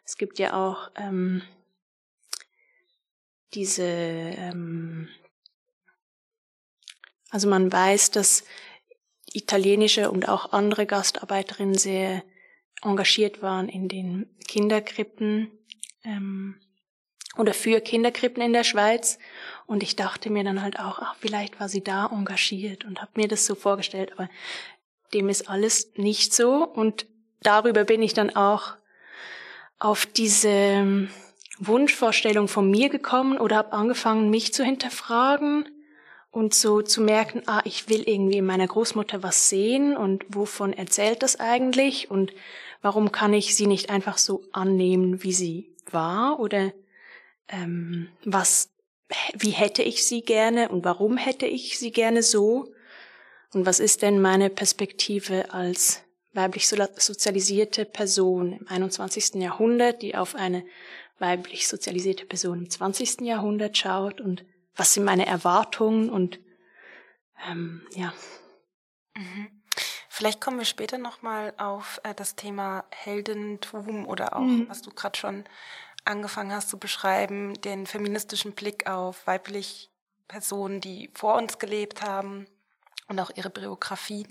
Es 0.04 0.18
gibt 0.18 0.40
ja 0.40 0.54
auch 0.54 0.90
ähm, 0.96 1.44
diese, 3.54 3.84
ähm, 3.84 5.10
also 7.30 7.48
man 7.48 7.72
weiß, 7.72 8.10
dass 8.10 8.44
italienische 9.32 10.10
und 10.10 10.28
auch 10.28 10.52
andere 10.52 10.88
Gastarbeiterinnen 10.88 11.78
sehr 11.78 12.24
engagiert 12.82 13.44
waren 13.44 13.70
in 13.70 13.88
den 13.88 14.36
Kinderkrippen 14.48 15.52
ähm, 16.04 16.60
oder 17.38 17.54
für 17.54 17.82
Kinderkrippen 17.82 18.42
in 18.42 18.54
der 18.54 18.64
Schweiz. 18.64 19.20
Und 19.66 19.84
ich 19.84 19.96
dachte 19.96 20.30
mir 20.30 20.44
dann 20.44 20.62
halt 20.62 20.80
auch, 20.80 21.00
ach, 21.00 21.16
vielleicht 21.20 21.60
war 21.60 21.70
sie 21.70 21.84
da 21.84 22.08
engagiert 22.08 22.86
und 22.86 23.02
habe 23.02 23.12
mir 23.16 23.28
das 23.28 23.46
so 23.46 23.56
vorgestellt, 23.56 24.12
aber 24.14 24.30
dem 25.14 25.30
ist 25.30 25.50
alles 25.50 25.92
nicht 25.96 26.34
so. 26.34 26.66
Und 26.66 27.06
darüber 27.42 27.84
bin 27.84 28.02
ich 28.02 28.14
dann 28.14 28.36
auch 28.36 28.76
auf 29.80 30.06
diese 30.06 30.50
ähm, 30.50 31.10
Wunschvorstellung 31.60 32.48
von 32.48 32.70
mir 32.70 32.90
gekommen 32.90 33.38
oder 33.38 33.58
habe 33.58 33.74
angefangen, 33.74 34.30
mich 34.30 34.54
zu 34.54 34.64
hinterfragen 34.64 35.68
und 36.32 36.54
so 36.54 36.82
zu 36.82 37.02
merken, 37.02 37.44
ah, 37.48 37.62
ich 37.64 37.90
will 37.90 38.04
irgendwie 38.08 38.38
in 38.38 38.46
meiner 38.46 38.68
Großmutter 38.68 39.24
was 39.24 39.50
sehen 39.50 39.96
und 39.96 40.24
wovon 40.30 40.74
erzählt 40.74 41.24
das 41.24 41.40
eigentlich 41.40 42.12
und 42.12 42.34
warum 42.82 43.12
kann 43.12 43.34
ich 43.34 43.56
sie 43.56 43.68
nicht 43.68 43.90
einfach 43.90 44.18
so 44.18 44.44
annehmen, 44.52 45.24
wie 45.24 45.34
sie 45.34 45.76
war 45.90 46.40
oder 46.40 46.74
ähm, 47.50 48.10
was, 48.24 48.70
wie 49.38 49.52
hätte 49.52 49.84
ich 49.84 50.06
sie 50.06 50.22
gerne 50.22 50.70
und 50.70 50.84
warum 50.84 51.18
hätte 51.18 51.46
ich 51.46 51.80
sie 51.80 51.92
gerne 51.92 52.24
so 52.24 52.72
und 53.54 53.66
was 53.66 53.80
ist 53.80 54.02
denn 54.02 54.22
meine 54.22 54.50
Perspektive 54.50 55.54
als 55.54 56.04
weiblich 56.34 56.68
sozialisierte 56.68 57.86
Person 57.86 58.54
im 58.54 58.68
21. 58.68 59.36
Jahrhundert, 59.36 60.02
die 60.02 60.16
auf 60.16 60.36
eine 60.36 60.64
weiblich 61.20 61.68
sozialisierte 61.68 62.26
Person 62.26 62.60
im 62.60 62.70
20. 62.70 63.22
Jahrhundert 63.22 63.78
schaut 63.78 64.22
und 64.22 64.46
was 64.76 64.94
sind 64.94 65.04
meine 65.04 65.26
Erwartungen 65.26 66.10
und 66.10 66.40
ähm, 67.50 67.88
ja. 67.96 68.14
Mhm. 69.16 69.50
Vielleicht 70.10 70.42
kommen 70.42 70.58
wir 70.58 70.66
später 70.66 70.98
nochmal 70.98 71.54
auf 71.58 72.00
äh, 72.04 72.14
das 72.14 72.36
Thema 72.36 72.86
Heldentum 72.92 74.08
oder 74.08 74.36
auch, 74.36 74.42
mhm. 74.42 74.68
was 74.70 74.82
du 74.82 74.92
gerade 74.92 75.18
schon 75.18 75.44
angefangen 76.08 76.52
hast 76.52 76.70
zu 76.70 76.78
beschreiben, 76.78 77.54
den 77.62 77.86
feministischen 77.86 78.54
Blick 78.54 78.88
auf 78.88 79.28
weiblich 79.28 79.90
Personen, 80.28 80.82
die 80.82 81.10
vor 81.14 81.36
uns 81.36 81.60
gelebt 81.60 82.02
haben 82.02 82.48
und 83.08 83.20
auch 83.20 83.32
ihre 83.36 83.50
Biografien. 83.50 84.28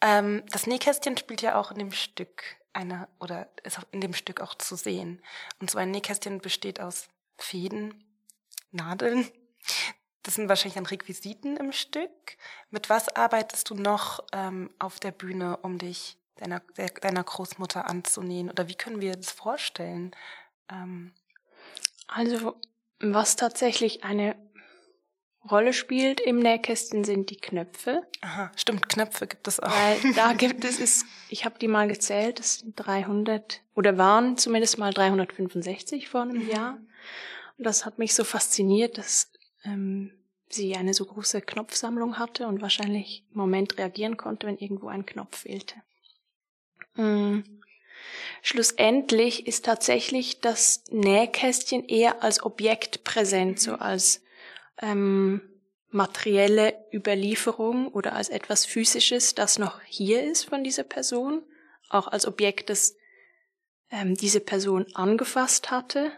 Ähm, 0.00 0.42
das 0.50 0.66
Nähkästchen 0.66 1.16
spielt 1.16 1.42
ja 1.42 1.58
auch 1.58 1.70
in 1.70 1.78
dem 1.78 1.92
Stück 1.92 2.42
eine 2.72 3.08
oder 3.20 3.48
ist 3.62 3.78
in 3.92 4.00
dem 4.00 4.14
Stück 4.14 4.40
auch 4.40 4.54
zu 4.54 4.76
sehen. 4.76 5.22
Und 5.60 5.70
so 5.70 5.78
ein 5.78 5.90
Nähkästchen 5.90 6.40
besteht 6.40 6.80
aus 6.80 7.08
Fäden, 7.38 8.04
Nadeln, 8.72 9.30
das 10.24 10.34
sind 10.34 10.48
wahrscheinlich 10.48 10.74
dann 10.74 10.86
Requisiten 10.86 11.56
im 11.58 11.70
Stück. 11.72 12.36
Mit 12.70 12.88
was 12.90 13.14
arbeitest 13.14 13.70
du 13.70 13.74
noch 13.74 14.24
ähm, 14.32 14.70
auf 14.78 14.98
der 14.98 15.12
Bühne, 15.12 15.58
um 15.58 15.78
dich 15.78 16.16
deiner, 16.36 16.60
deiner 17.00 17.22
Großmutter 17.22 17.88
anzunähen? 17.88 18.50
Oder 18.50 18.66
wie 18.66 18.74
können 18.74 19.02
wir 19.02 19.16
das 19.16 19.30
vorstellen? 19.30 20.16
Ähm 20.70 21.12
also, 22.06 22.56
was 23.00 23.36
tatsächlich 23.36 24.04
eine 24.04 24.36
Rolle 25.50 25.74
spielt 25.74 26.20
im 26.20 26.38
Nähkästchen 26.38 27.04
sind 27.04 27.28
die 27.30 27.36
Knöpfe. 27.36 28.02
Aha, 28.22 28.50
stimmt, 28.56 28.88
Knöpfe 28.88 29.26
gibt 29.26 29.46
es 29.46 29.60
auch. 29.60 29.70
Weil 29.70 30.14
da 30.14 30.32
gibt 30.38 30.64
es, 30.64 30.78
ist, 30.78 31.04
ich 31.28 31.44
habe 31.44 31.58
die 31.58 31.68
mal 31.68 31.86
gezählt, 31.86 32.38
das 32.38 32.60
sind 32.60 32.74
300 32.76 33.60
oder 33.74 33.98
waren 33.98 34.38
zumindest 34.38 34.78
mal 34.78 34.92
365 34.92 36.08
vor 36.08 36.22
einem 36.22 36.44
mhm. 36.44 36.50
Jahr. 36.50 36.78
Und 37.58 37.64
das 37.66 37.84
hat 37.84 37.98
mich 37.98 38.14
so 38.14 38.24
fasziniert, 38.24 38.96
dass 38.96 39.30
ähm, 39.64 40.12
sie 40.48 40.76
eine 40.76 40.94
so 40.94 41.04
große 41.04 41.42
Knopfsammlung 41.42 42.18
hatte 42.18 42.46
und 42.46 42.62
wahrscheinlich 42.62 43.24
im 43.30 43.38
Moment 43.38 43.76
reagieren 43.76 44.16
konnte, 44.16 44.46
wenn 44.46 44.58
irgendwo 44.58 44.88
ein 44.88 45.04
Knopf 45.04 45.40
fehlte. 45.40 45.74
Mhm. 46.94 47.60
Schlussendlich 48.46 49.46
ist 49.46 49.64
tatsächlich 49.64 50.42
das 50.42 50.84
Nähkästchen 50.90 51.88
eher 51.88 52.22
als 52.22 52.42
Objekt 52.42 53.02
präsent, 53.02 53.58
so 53.58 53.76
als 53.76 54.22
ähm, 54.82 55.40
materielle 55.88 56.74
Überlieferung 56.92 57.88
oder 57.88 58.12
als 58.12 58.28
etwas 58.28 58.66
Physisches, 58.66 59.34
das 59.34 59.58
noch 59.58 59.80
hier 59.86 60.22
ist 60.22 60.44
von 60.44 60.62
dieser 60.62 60.82
Person, 60.82 61.42
auch 61.88 62.06
als 62.06 62.26
Objekt, 62.26 62.68
das 62.68 62.96
ähm, 63.90 64.14
diese 64.14 64.40
Person 64.40 64.84
angefasst 64.92 65.70
hatte 65.70 66.12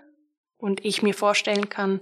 und 0.57 0.85
ich 0.85 1.03
mir 1.03 1.15
vorstellen 1.15 1.69
kann, 1.69 2.01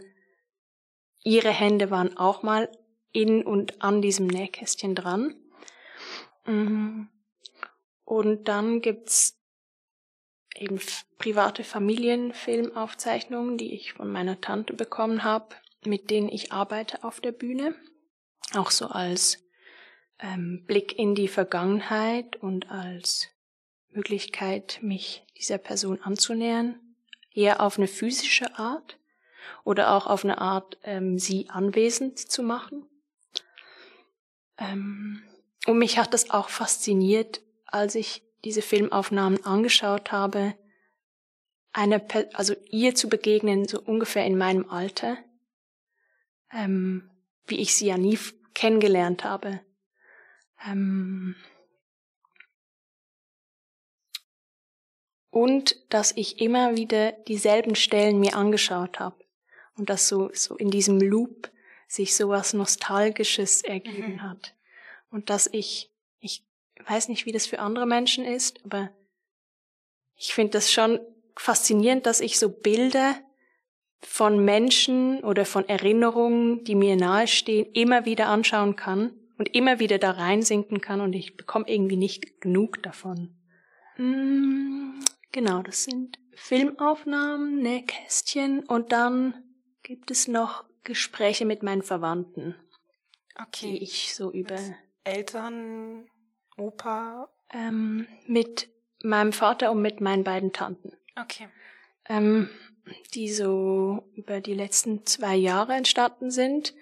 ihre 1.23 1.51
Hände 1.51 1.91
waren 1.91 2.17
auch 2.17 2.43
mal 2.43 2.73
in 3.13 3.45
und 3.45 3.83
an 3.83 4.01
diesem 4.01 4.27
Nähkästchen 4.29 4.95
dran. 4.95 5.35
Mhm. 6.47 7.11
Und 8.05 8.49
dann 8.49 8.81
gibt's 8.81 9.39
eben 10.55 10.81
private 11.19 11.65
Familienfilmaufzeichnungen, 11.65 13.59
die 13.59 13.75
ich 13.75 13.93
von 13.95 14.11
meiner 14.11 14.41
Tante 14.41 14.73
bekommen 14.75 15.25
habe, 15.25 15.55
mit 15.85 16.11
denen 16.11 16.29
ich 16.29 16.53
arbeite 16.53 17.05
auf 17.05 17.21
der 17.21 17.33
Bühne. 17.33 17.75
Auch 18.55 18.71
so 18.71 18.87
als 18.87 19.39
ähm, 20.21 20.65
Blick 20.67 20.99
in 20.99 21.15
die 21.15 21.29
Vergangenheit 21.29 22.37
und 22.37 22.71
als 22.71 23.29
Möglichkeit, 23.91 24.79
mich 24.83 25.25
dieser 25.39 25.59
Person 25.59 26.01
anzunähern. 26.03 26.81
Eher 27.33 27.61
auf 27.61 27.79
eine 27.79 27.89
physische 27.89 28.59
Art 28.59 28.99
oder 29.65 29.93
auch 29.93 30.07
auf 30.07 30.25
eine 30.25 30.39
Art, 30.39 30.79
ähm, 30.85 31.19
sie 31.19 31.49
anwesend 31.49 32.19
zu 32.19 32.43
machen. 32.43 32.87
Ähm, 34.59 35.23
und 35.67 35.79
mich 35.79 35.99
hat 35.99 36.15
das 36.15 36.31
auch 36.31 36.49
fasziniert, 36.49 37.41
als 37.67 37.95
ich 37.95 38.24
diese 38.45 38.63
Filmaufnahmen 38.63 39.45
angeschaut 39.45 40.13
habe, 40.13 40.55
eine, 41.73 42.05
also 42.35 42.55
ihr 42.71 42.95
zu 42.95 43.09
begegnen, 43.09 43.67
so 43.67 43.81
ungefähr 43.81 44.25
in 44.25 44.39
meinem 44.39 44.71
Alter, 44.71 45.19
ähm, 46.53 47.11
wie 47.47 47.61
ich 47.61 47.75
sie 47.75 47.87
ja 47.87 47.99
nie 47.99 48.19
kennengelernt 48.55 49.25
habe. 49.25 49.61
Ähm, 50.67 51.35
und 55.31 55.93
dass 55.93 56.13
ich 56.13 56.41
immer 56.41 56.77
wieder 56.77 57.13
dieselben 57.13 57.75
Stellen 57.75 58.21
mir 58.21 58.37
angeschaut 58.37 59.01
habe 59.01 59.17
und 59.77 59.91
dass 59.91 60.07
so, 60.07 60.31
so 60.33 60.57
in 60.57 60.71
diesem 60.71 61.01
Loop 61.01 61.51
sich 61.89 62.15
sowas 62.15 62.55
Nostalgisches 62.55 63.63
ergeben 63.63 64.15
mhm. 64.15 64.23
hat. 64.23 64.55
Und 65.11 65.31
dass 65.31 65.49
ich 65.53 65.94
weiß 66.89 67.09
nicht, 67.09 67.27
wie 67.27 67.33
das 67.33 67.47
für 67.47 67.59
andere 67.59 67.87
Menschen 67.87 68.25
ist, 68.25 68.65
aber 68.65 68.91
ich 70.17 70.35
finde 70.35 70.53
das 70.53 70.73
schon 70.73 71.01
faszinierend, 71.37 72.07
dass 72.07 72.21
ich 72.21 72.39
so 72.39 72.49
Bilder 72.49 73.17
von 74.01 74.45
Menschen 74.45 75.25
oder 75.25 75.45
von 75.45 75.69
Erinnerungen, 75.69 76.65
die 76.65 76.75
mir 76.75 76.97
nahestehen, 76.97 77.73
immer 77.73 78.05
wieder 78.05 78.29
anschauen 78.29 78.77
kann 78.77 79.13
und 79.39 79.55
immer 79.55 79.81
wieder 79.81 79.99
da 79.99 80.13
reinsinken 80.13 80.81
kann 80.81 81.01
und 81.01 81.15
ich 81.15 81.37
bekomme 81.37 81.65
irgendwie 81.69 81.97
nicht 81.97 82.41
genug 82.41 82.83
davon. 82.83 83.35
Mm, 83.97 85.01
genau, 85.33 85.63
das 85.63 85.85
sind 85.85 86.19
Filmaufnahmen, 86.35 87.61
Nähkästchen 87.61 88.61
und 88.61 88.93
dann 88.93 89.35
gibt 89.83 90.11
es 90.11 90.29
noch 90.29 90.65
Gespräche 90.83 91.47
mit 91.47 91.63
meinen 91.63 91.83
Verwandten. 91.83 92.55
Okay. 93.41 93.73
Die 93.73 93.83
ich 93.83 94.15
so 94.15 94.31
über 94.31 94.59
Eltern, 95.03 96.07
Opa? 96.57 97.29
Ähm, 97.51 98.07
mit 98.27 98.69
meinem 99.03 99.33
Vater 99.33 99.71
und 99.71 99.83
mit 99.83 100.01
meinen 100.01 100.25
beiden 100.25 100.53
Tanten. 100.53 100.93
Okay. 101.17 101.49
Ähm, 102.07 102.49
die 103.15 103.33
so 103.33 104.05
über 104.15 104.41
die 104.41 104.55
letzten 104.55 105.07
zwei 105.07 105.35
Jahre 105.37 105.75
entstanden 105.75 106.31
sind. 106.31 106.75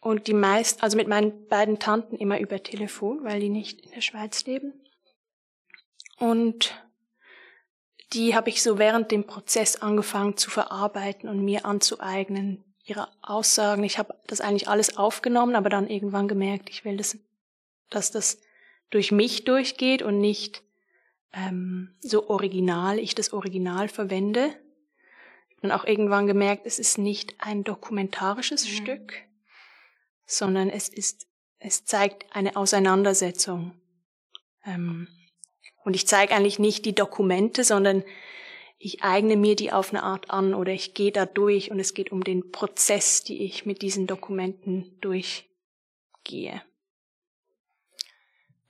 Und 0.00 0.26
die 0.28 0.34
meist, 0.34 0.82
also 0.82 0.96
mit 0.96 1.08
meinen 1.08 1.48
beiden 1.48 1.78
Tanten 1.78 2.16
immer 2.16 2.38
über 2.38 2.62
Telefon, 2.62 3.24
weil 3.24 3.40
die 3.40 3.48
nicht 3.48 3.80
in 3.80 3.90
der 3.92 4.02
Schweiz 4.02 4.44
leben. 4.44 4.72
Und 6.18 6.74
die 8.12 8.34
habe 8.34 8.48
ich 8.48 8.62
so 8.62 8.78
während 8.78 9.10
dem 9.10 9.26
Prozess 9.26 9.76
angefangen 9.76 10.36
zu 10.36 10.50
verarbeiten 10.50 11.28
und 11.28 11.44
mir 11.44 11.64
anzueignen. 11.64 12.62
Ihre 12.84 13.08
Aussagen, 13.20 13.82
ich 13.82 13.98
habe 13.98 14.14
das 14.28 14.40
eigentlich 14.40 14.68
alles 14.68 14.96
aufgenommen, 14.96 15.56
aber 15.56 15.70
dann 15.70 15.88
irgendwann 15.88 16.28
gemerkt, 16.28 16.70
ich 16.70 16.84
will 16.84 16.96
das, 16.96 17.18
dass 17.90 18.12
das 18.12 18.38
durch 18.90 19.12
mich 19.12 19.44
durchgeht 19.44 20.02
und 20.02 20.20
nicht 20.20 20.62
ähm, 21.32 21.94
so 22.00 22.28
original, 22.28 22.98
ich 22.98 23.14
das 23.14 23.32
Original 23.32 23.88
verwende, 23.88 24.54
und 25.62 25.72
auch 25.72 25.84
irgendwann 25.84 26.26
gemerkt, 26.26 26.66
es 26.66 26.78
ist 26.78 26.98
nicht 26.98 27.34
ein 27.38 27.64
dokumentarisches 27.64 28.66
mhm. 28.66 28.72
Stück, 28.72 29.14
sondern 30.24 30.68
es 30.68 30.88
ist, 30.88 31.26
es 31.58 31.84
zeigt 31.84 32.26
eine 32.30 32.56
Auseinandersetzung. 32.56 33.72
Ähm, 34.64 35.08
und 35.84 35.94
ich 35.94 36.06
zeige 36.06 36.34
eigentlich 36.34 36.58
nicht 36.58 36.84
die 36.84 36.94
Dokumente, 36.94 37.64
sondern 37.64 38.04
ich 38.78 39.02
eigne 39.02 39.36
mir 39.36 39.56
die 39.56 39.72
auf 39.72 39.90
eine 39.90 40.02
Art 40.02 40.30
an 40.30 40.52
oder 40.54 40.72
ich 40.72 40.94
gehe 40.94 41.12
da 41.12 41.24
durch 41.24 41.70
und 41.70 41.80
es 41.80 41.94
geht 41.94 42.12
um 42.12 42.22
den 42.22 42.50
Prozess, 42.50 43.24
die 43.24 43.42
ich 43.44 43.64
mit 43.64 43.82
diesen 43.82 44.06
Dokumenten 44.06 44.98
durchgehe. 45.00 46.62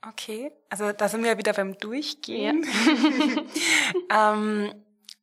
Okay, 0.09 0.51
also 0.69 0.91
da 0.91 1.09
sind 1.09 1.23
wir 1.23 1.37
wieder 1.37 1.53
beim 1.53 1.77
Durchgehen. 1.77 2.65
Ja. 4.09 4.33
ähm, 4.33 4.73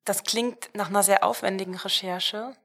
das 0.04 0.24
klingt 0.24 0.70
nach 0.74 0.88
einer 0.88 1.02
sehr 1.02 1.24
aufwendigen 1.24 1.76
Recherche. 1.76 2.56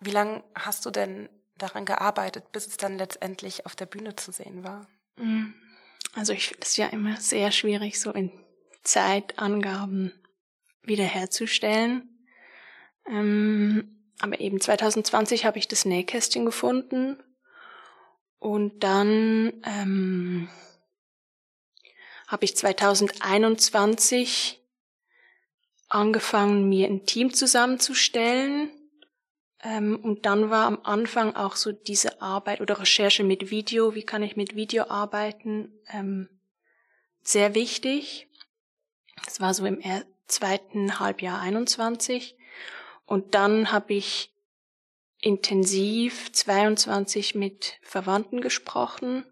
Wie 0.00 0.10
lange 0.10 0.42
hast 0.54 0.86
du 0.86 0.90
denn 0.90 1.28
daran 1.58 1.84
gearbeitet, 1.84 2.52
bis 2.52 2.66
es 2.66 2.76
dann 2.76 2.96
letztendlich 2.96 3.66
auf 3.66 3.76
der 3.76 3.86
Bühne 3.86 4.16
zu 4.16 4.32
sehen 4.32 4.64
war? 4.64 4.88
Mm. 5.16 5.52
Also 6.14 6.32
ich 6.32 6.48
finde 6.48 6.62
es 6.62 6.76
ja 6.76 6.86
immer 6.86 7.16
sehr 7.18 7.52
schwierig, 7.52 8.00
so 8.00 8.10
in 8.12 8.32
Zeitangaben 8.82 10.12
wiederherzustellen. 10.82 12.26
Ähm, 13.06 14.12
aber 14.20 14.40
eben 14.40 14.60
2020 14.60 15.44
habe 15.44 15.58
ich 15.58 15.68
das 15.68 15.84
Nähkästchen 15.84 16.44
gefunden 16.44 17.22
und 18.38 18.82
dann 18.82 19.52
ähm, 19.64 20.48
habe 22.30 22.44
ich 22.44 22.56
2021 22.56 24.62
angefangen, 25.88 26.68
mir 26.68 26.86
ein 26.86 27.04
Team 27.04 27.34
zusammenzustellen. 27.34 28.70
Ähm, 29.62 29.98
und 30.00 30.26
dann 30.26 30.48
war 30.48 30.66
am 30.66 30.78
Anfang 30.84 31.34
auch 31.34 31.56
so 31.56 31.72
diese 31.72 32.22
Arbeit 32.22 32.60
oder 32.60 32.78
Recherche 32.78 33.24
mit 33.24 33.50
Video, 33.50 33.96
wie 33.96 34.04
kann 34.04 34.22
ich 34.22 34.36
mit 34.36 34.54
Video 34.54 34.84
arbeiten, 34.84 35.72
ähm, 35.88 36.28
sehr 37.22 37.56
wichtig. 37.56 38.28
Das 39.24 39.40
war 39.40 39.52
so 39.52 39.66
im 39.66 39.82
zweiten 40.28 41.00
Halbjahr 41.00 41.40
21. 41.40 42.36
Und 43.06 43.34
dann 43.34 43.72
habe 43.72 43.94
ich 43.94 44.32
intensiv 45.18 46.30
22 46.32 47.34
mit 47.34 47.80
Verwandten 47.82 48.40
gesprochen. 48.40 49.24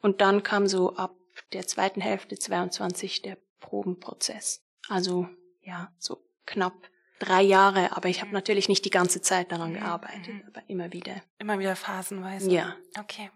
Und 0.00 0.20
dann 0.20 0.44
kam 0.44 0.68
so 0.68 0.94
ab 0.94 1.17
der 1.52 1.66
zweiten 1.66 2.00
Hälfte 2.00 2.38
22 2.38 3.22
der 3.22 3.36
Probenprozess. 3.60 4.62
Also 4.88 5.28
ja, 5.62 5.92
so 5.98 6.24
knapp 6.46 6.74
drei 7.18 7.42
Jahre, 7.42 7.96
aber 7.96 8.08
ich 8.08 8.20
habe 8.20 8.32
natürlich 8.32 8.68
nicht 8.68 8.84
die 8.84 8.90
ganze 8.90 9.20
Zeit 9.20 9.52
daran 9.52 9.72
mhm. 9.72 9.80
gearbeitet, 9.80 10.34
mhm. 10.34 10.44
aber 10.46 10.62
immer 10.68 10.92
wieder. 10.92 11.20
Immer 11.38 11.58
wieder 11.58 11.76
phasenweise. 11.76 12.50
Ja. 12.50 12.76
Okay. 12.98 13.30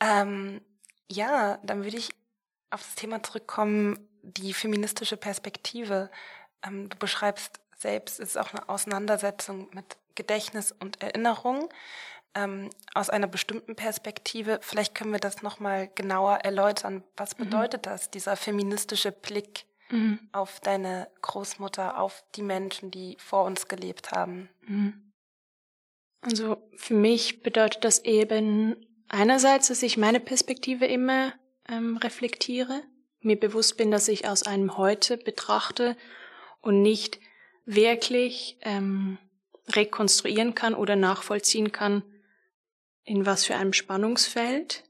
Ähm, 0.00 0.60
ja, 1.10 1.58
dann 1.62 1.84
würde 1.84 1.96
ich 1.96 2.10
auf 2.70 2.82
das 2.82 2.94
Thema 2.94 3.22
zurückkommen, 3.22 4.08
die 4.22 4.52
feministische 4.52 5.16
Perspektive. 5.16 6.10
Ähm, 6.62 6.88
du 6.88 6.96
beschreibst 6.96 7.60
selbst, 7.76 8.20
es 8.20 8.30
ist 8.30 8.36
auch 8.36 8.52
eine 8.52 8.68
Auseinandersetzung 8.68 9.68
mit 9.72 9.96
Gedächtnis 10.14 10.72
und 10.72 11.02
Erinnerung. 11.02 11.68
Ähm, 12.34 12.70
aus 12.94 13.10
einer 13.10 13.26
bestimmten 13.26 13.76
Perspektive. 13.76 14.58
Vielleicht 14.62 14.94
können 14.94 15.12
wir 15.12 15.20
das 15.20 15.42
nochmal 15.42 15.90
genauer 15.94 16.36
erläutern. 16.36 17.04
Was 17.16 17.36
mhm. 17.36 17.44
bedeutet 17.44 17.86
mhm. 17.86 17.90
das, 17.90 18.10
dieser 18.10 18.36
feministische 18.36 19.12
Blick 19.12 19.64
mhm. 19.90 20.18
auf 20.32 20.60
deine 20.60 21.08
Großmutter, 21.20 21.98
auf 21.98 22.24
die 22.34 22.42
Menschen, 22.42 22.90
die 22.90 23.16
vor 23.18 23.44
uns 23.44 23.68
gelebt 23.68 24.12
haben? 24.12 24.48
Mhm. 24.66 25.12
Also 26.20 26.56
für 26.76 26.94
mich 26.94 27.42
bedeutet 27.42 27.84
das 27.84 28.04
eben 28.04 28.76
einerseits, 29.08 29.68
dass 29.68 29.82
ich 29.82 29.96
meine 29.96 30.20
Perspektive 30.20 30.86
immer 30.86 31.32
ähm, 31.68 31.96
reflektiere, 31.96 32.82
mir 33.20 33.38
bewusst 33.38 33.76
bin, 33.76 33.90
dass 33.90 34.08
ich 34.08 34.28
aus 34.28 34.44
einem 34.44 34.76
Heute 34.76 35.16
betrachte 35.16 35.96
und 36.60 36.80
nicht 36.82 37.18
wirklich 37.64 38.56
ähm, 38.62 39.18
rekonstruieren 39.68 40.54
kann 40.54 40.74
oder 40.74 40.96
nachvollziehen 40.96 41.72
kann, 41.72 42.02
in 43.04 43.26
was 43.26 43.44
für 43.44 43.56
einem 43.56 43.72
Spannungsfeld 43.72 44.84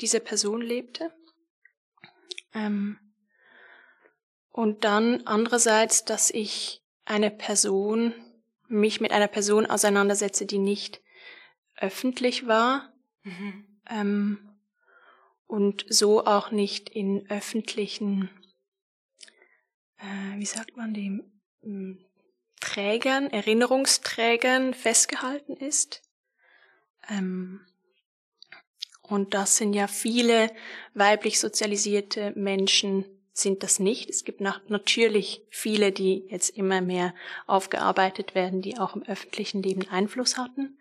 diese 0.00 0.20
Person 0.20 0.60
lebte. 0.60 1.12
Ähm, 2.54 2.98
und 4.50 4.84
dann 4.84 5.26
andererseits, 5.26 6.04
dass 6.04 6.30
ich 6.30 6.82
eine 7.04 7.30
Person, 7.30 8.14
mich 8.68 9.00
mit 9.00 9.12
einer 9.12 9.28
Person 9.28 9.66
auseinandersetze, 9.66 10.46
die 10.46 10.58
nicht 10.58 11.00
öffentlich 11.76 12.46
war 12.46 12.92
mhm. 13.22 13.66
ähm, 13.88 14.56
und 15.46 15.84
so 15.88 16.24
auch 16.24 16.50
nicht 16.50 16.88
in 16.88 17.28
öffentlichen, 17.30 18.30
äh, 19.98 20.38
wie 20.38 20.46
sagt 20.46 20.76
man 20.76 20.94
dem, 20.94 21.30
hm, 21.62 22.02
Trägern, 22.60 23.30
Erinnerungsträgern 23.30 24.72
festgehalten 24.72 25.56
ist. 25.56 26.02
Ähm, 27.10 27.60
und 29.02 29.34
das 29.34 29.56
sind 29.56 29.72
ja 29.72 29.86
viele 29.86 30.50
weiblich 30.94 31.38
sozialisierte 31.38 32.32
Menschen 32.34 33.04
sind 33.32 33.62
das 33.62 33.78
nicht. 33.78 34.08
Es 34.08 34.24
gibt 34.24 34.40
natürlich 34.40 35.42
viele, 35.50 35.92
die 35.92 36.26
jetzt 36.30 36.56
immer 36.56 36.80
mehr 36.80 37.14
aufgearbeitet 37.46 38.34
werden, 38.34 38.62
die 38.62 38.78
auch 38.78 38.96
im 38.96 39.02
öffentlichen 39.02 39.62
Leben 39.62 39.86
Einfluss 39.88 40.38
hatten. 40.38 40.78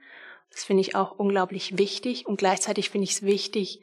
Das 0.52 0.64
finde 0.64 0.82
ich 0.82 0.96
auch 0.96 1.12
unglaublich 1.20 1.78
wichtig 1.78 2.26
und 2.26 2.38
gleichzeitig 2.38 2.90
finde 2.90 3.04
ich 3.06 3.12
es 3.12 3.22
wichtig, 3.24 3.82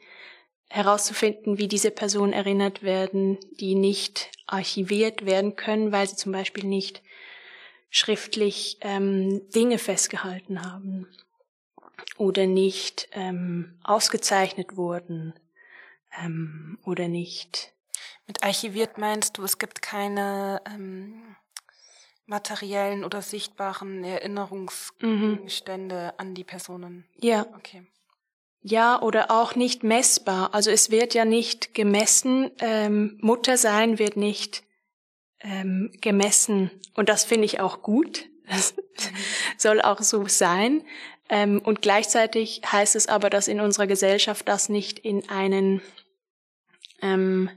herauszufinden, 0.69 1.59
wie 1.59 1.67
diese 1.67 1.91
Personen 1.91 2.33
erinnert 2.33 2.81
werden, 2.81 3.37
die 3.59 3.75
nicht 3.75 4.31
archiviert 4.47 5.23
werden 5.23 5.55
können, 5.55 5.91
weil 5.91 6.07
sie 6.07 6.15
zum 6.15 6.31
Beispiel 6.31 6.63
nicht 6.63 7.03
schriftlich 7.91 8.79
ähm, 8.81 9.47
Dinge 9.51 9.77
festgehalten 9.77 10.63
haben 10.65 11.07
oder 12.17 12.47
nicht 12.47 13.09
ähm, 13.11 13.79
ausgezeichnet 13.83 14.75
wurden 14.75 15.33
ähm, 16.21 16.77
oder 16.85 17.07
nicht. 17.07 17.73
Mit 18.27 18.43
archiviert 18.43 18.97
meinst 18.97 19.37
du, 19.37 19.43
es 19.43 19.57
gibt 19.57 19.81
keine 19.81 20.61
ähm, 20.65 21.35
materiellen 22.25 23.03
oder 23.03 23.21
sichtbaren 23.21 24.03
Erinnerungsstände 24.03 25.95
mhm. 26.05 26.11
an 26.17 26.35
die 26.35 26.43
Personen? 26.43 27.05
Ja. 27.17 27.45
Okay. 27.55 27.85
Ja, 28.65 29.01
oder 29.01 29.29
auch 29.29 29.55
nicht 29.55 29.83
messbar. 29.83 30.53
Also 30.53 30.71
es 30.71 30.89
wird 30.89 31.13
ja 31.13 31.25
nicht 31.25 31.73
gemessen, 31.73 32.49
ähm, 32.59 33.17
Muttersein 33.19 33.99
wird 33.99 34.15
nicht 34.15 34.63
ähm, 35.41 35.91
gemessen. 35.99 36.71
Und 36.93 37.09
das 37.09 37.25
finde 37.25 37.43
ich 37.43 37.59
auch 37.59 37.81
gut. 37.81 38.29
Das 38.47 38.73
soll 39.57 39.81
auch 39.81 40.01
so 40.01 40.27
sein. 40.27 40.81
Ähm, 41.33 41.59
und 41.63 41.81
gleichzeitig 41.81 42.61
heißt 42.71 42.95
es 42.95 43.07
aber, 43.07 43.31
dass 43.31 43.47
in 43.47 43.59
unserer 43.59 43.87
Gesellschaft 43.87 44.47
das 44.47 44.69
nicht 44.69 44.99
in 44.99 45.27
einen 45.29 45.81
ähm, 47.01 47.49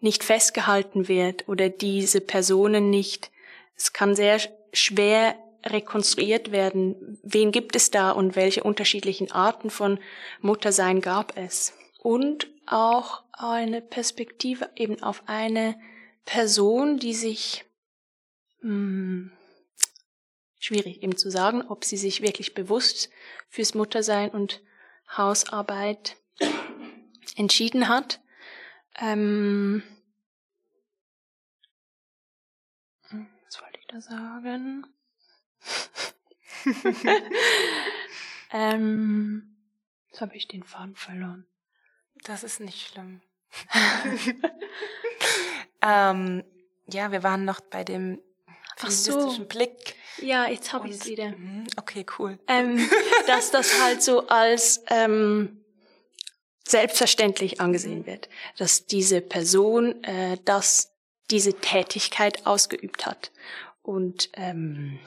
nicht 0.00 0.24
festgehalten 0.24 1.06
wird 1.06 1.48
oder 1.48 1.68
diese 1.68 2.20
Personen 2.20 2.90
nicht. 2.90 3.30
Es 3.76 3.92
kann 3.92 4.16
sehr 4.16 4.40
schwer 4.72 5.36
rekonstruiert 5.64 6.50
werden. 6.50 7.20
Wen 7.22 7.52
gibt 7.52 7.76
es 7.76 7.92
da 7.92 8.10
und 8.10 8.34
welche 8.34 8.64
unterschiedlichen 8.64 9.30
Arten 9.30 9.70
von 9.70 10.00
Muttersein 10.40 11.00
gab 11.00 11.36
es? 11.36 11.74
Und 12.02 12.48
auch 12.66 13.22
eine 13.30 13.82
Perspektive 13.82 14.68
eben 14.74 15.00
auf 15.00 15.22
eine 15.26 15.76
Person, 16.24 16.98
die 16.98 17.14
sich 17.14 17.64
mh, 18.62 18.68
hm, 18.68 19.32
schwierig 20.58 21.02
eben 21.02 21.16
zu 21.16 21.30
sagen, 21.30 21.62
ob 21.62 21.84
sie 21.84 21.96
sich 21.96 22.22
wirklich 22.22 22.54
bewusst 22.54 23.10
fürs 23.48 23.74
Muttersein 23.74 24.30
und 24.30 24.62
Hausarbeit 25.16 26.16
entschieden 27.36 27.88
hat. 27.88 28.20
Ähm, 28.98 29.82
was 33.10 33.60
wollte 33.60 33.78
ich 33.78 33.86
da 33.86 34.00
sagen? 34.00 34.86
ähm, 38.52 39.56
jetzt 40.08 40.20
habe 40.20 40.36
ich 40.36 40.48
den 40.48 40.62
Faden 40.62 40.96
verloren. 40.96 41.46
Das 42.24 42.42
ist 42.42 42.60
nicht 42.60 42.88
schlimm. 42.88 43.20
ähm, 45.82 46.44
ja, 46.86 47.12
wir 47.12 47.22
waren 47.22 47.44
noch 47.44 47.60
bei 47.60 47.84
dem 47.84 48.20
feministischen 48.76 49.30
so. 49.30 49.44
Blick. 49.44 49.95
Ja, 50.22 50.48
jetzt 50.48 50.72
habe 50.72 50.88
ich 50.88 50.96
es 50.96 51.06
wieder. 51.06 51.30
Mhm, 51.30 51.66
okay, 51.76 52.04
cool. 52.18 52.38
Ähm, 52.48 52.88
dass 53.26 53.50
das 53.50 53.80
halt 53.82 54.02
so 54.02 54.26
als 54.28 54.82
ähm, 54.88 55.64
selbstverständlich 56.66 57.60
angesehen 57.60 58.06
wird, 58.06 58.28
dass 58.56 58.86
diese 58.86 59.20
Person 59.20 60.02
äh, 60.04 60.38
das 60.44 60.92
diese 61.30 61.54
Tätigkeit 61.54 62.46
ausgeübt 62.46 63.06
hat. 63.06 63.32
Und 63.82 64.30
ähm, 64.34 64.98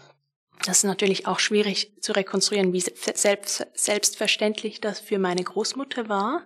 das 0.65 0.79
ist 0.79 0.83
natürlich 0.83 1.27
auch 1.27 1.39
schwierig 1.39 1.93
zu 2.01 2.11
rekonstruieren, 2.11 2.73
wie 2.73 2.81
selbst, 2.81 3.65
selbstverständlich 3.73 4.81
das 4.81 4.99
für 4.99 5.19
meine 5.19 5.43
Großmutter 5.43 6.09
war. 6.09 6.45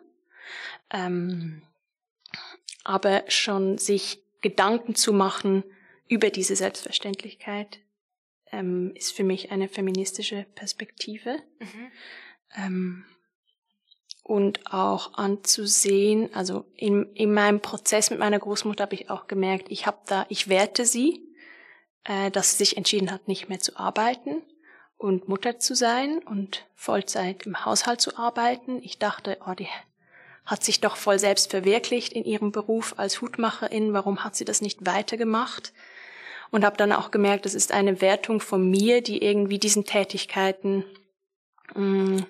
Ähm, 0.91 1.63
aber 2.83 3.23
schon 3.29 3.77
sich 3.77 4.23
Gedanken 4.41 4.93
zu 4.93 5.13
machen 5.13 5.63
über 6.07 6.29
diese 6.29 6.55
Selbstverständlichkeit 6.55 7.79
ähm, 8.53 8.91
ist 8.95 9.11
für 9.11 9.23
mich 9.23 9.51
eine 9.51 9.67
feministische 9.67 10.45
Perspektive. 10.55 11.39
Mhm. 11.59 11.91
Ähm, 12.55 13.05
und 14.23 14.71
auch 14.71 15.15
anzusehen, 15.15 16.33
also 16.33 16.65
in, 16.77 17.13
in 17.13 17.33
meinem 17.33 17.59
Prozess 17.59 18.09
mit 18.09 18.19
meiner 18.19 18.39
Großmutter 18.39 18.83
habe 18.83 18.95
ich 18.95 19.09
auch 19.09 19.27
gemerkt, 19.27 19.65
ich 19.69 19.85
habe 19.85 19.97
da, 20.05 20.25
ich 20.29 20.47
werte 20.47 20.85
sie, 20.85 21.21
äh, 22.05 22.31
dass 22.31 22.51
sie 22.51 22.57
sich 22.63 22.77
entschieden 22.77 23.11
hat, 23.11 23.27
nicht 23.27 23.49
mehr 23.49 23.59
zu 23.59 23.75
arbeiten 23.75 24.41
und 24.95 25.27
Mutter 25.27 25.59
zu 25.59 25.75
sein 25.75 26.19
und 26.19 26.65
Vollzeit 26.75 27.45
im 27.45 27.65
Haushalt 27.65 27.99
zu 27.99 28.17
arbeiten. 28.17 28.81
Ich 28.81 28.97
dachte, 28.97 29.39
oh, 29.45 29.53
die 29.53 29.67
hat 30.45 30.63
sich 30.63 30.79
doch 30.79 30.95
voll 30.95 31.19
selbst 31.19 31.51
verwirklicht 31.51 32.13
in 32.13 32.23
ihrem 32.23 32.53
Beruf 32.53 32.93
als 32.97 33.21
Hutmacherin. 33.21 33.91
Warum 33.91 34.23
hat 34.23 34.37
sie 34.37 34.45
das 34.45 34.61
nicht 34.61 34.85
weitergemacht? 34.85 35.73
Und 36.53 36.63
habe 36.63 36.77
dann 36.77 36.91
auch 36.91 37.09
gemerkt, 37.09 37.45
das 37.45 37.55
ist 37.55 37.71
eine 37.71 37.99
Wertung 37.99 38.39
von 38.39 38.69
mir, 38.69 39.01
die 39.01 39.23
irgendwie 39.23 39.57
diesen 39.57 39.85
Tätigkeiten 39.85 40.85
mh, 41.73 41.81
mm, 41.81 42.25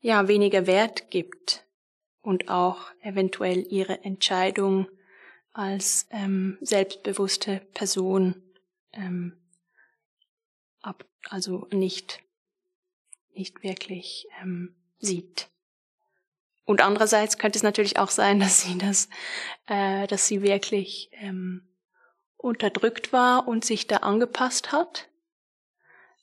ja 0.00 0.28
weniger 0.28 0.66
Wert 0.66 1.10
gibt 1.10 1.64
und 2.20 2.50
auch 2.50 2.90
eventuell 3.00 3.66
ihre 3.66 4.04
Entscheidung 4.04 4.88
als 5.54 6.06
ähm, 6.10 6.58
selbstbewusste 6.60 7.62
Person 7.72 8.42
ähm, 8.92 9.40
ab, 10.82 11.06
also 11.30 11.66
nicht 11.72 12.20
nicht 13.34 13.62
wirklich 13.62 14.26
ähm, 14.42 14.74
sieht. 14.98 15.48
Und 16.66 16.82
andererseits 16.82 17.38
könnte 17.38 17.56
es 17.56 17.62
natürlich 17.62 17.98
auch 17.98 18.10
sein, 18.10 18.38
dass 18.40 18.60
sie 18.60 18.76
das, 18.76 19.08
äh, 19.66 20.06
dass 20.08 20.26
sie 20.26 20.42
wirklich 20.42 21.08
ähm, 21.12 21.71
unterdrückt 22.42 23.12
war 23.12 23.48
und 23.48 23.64
sich 23.64 23.86
da 23.86 23.98
angepasst 23.98 24.72
hat. 24.72 25.08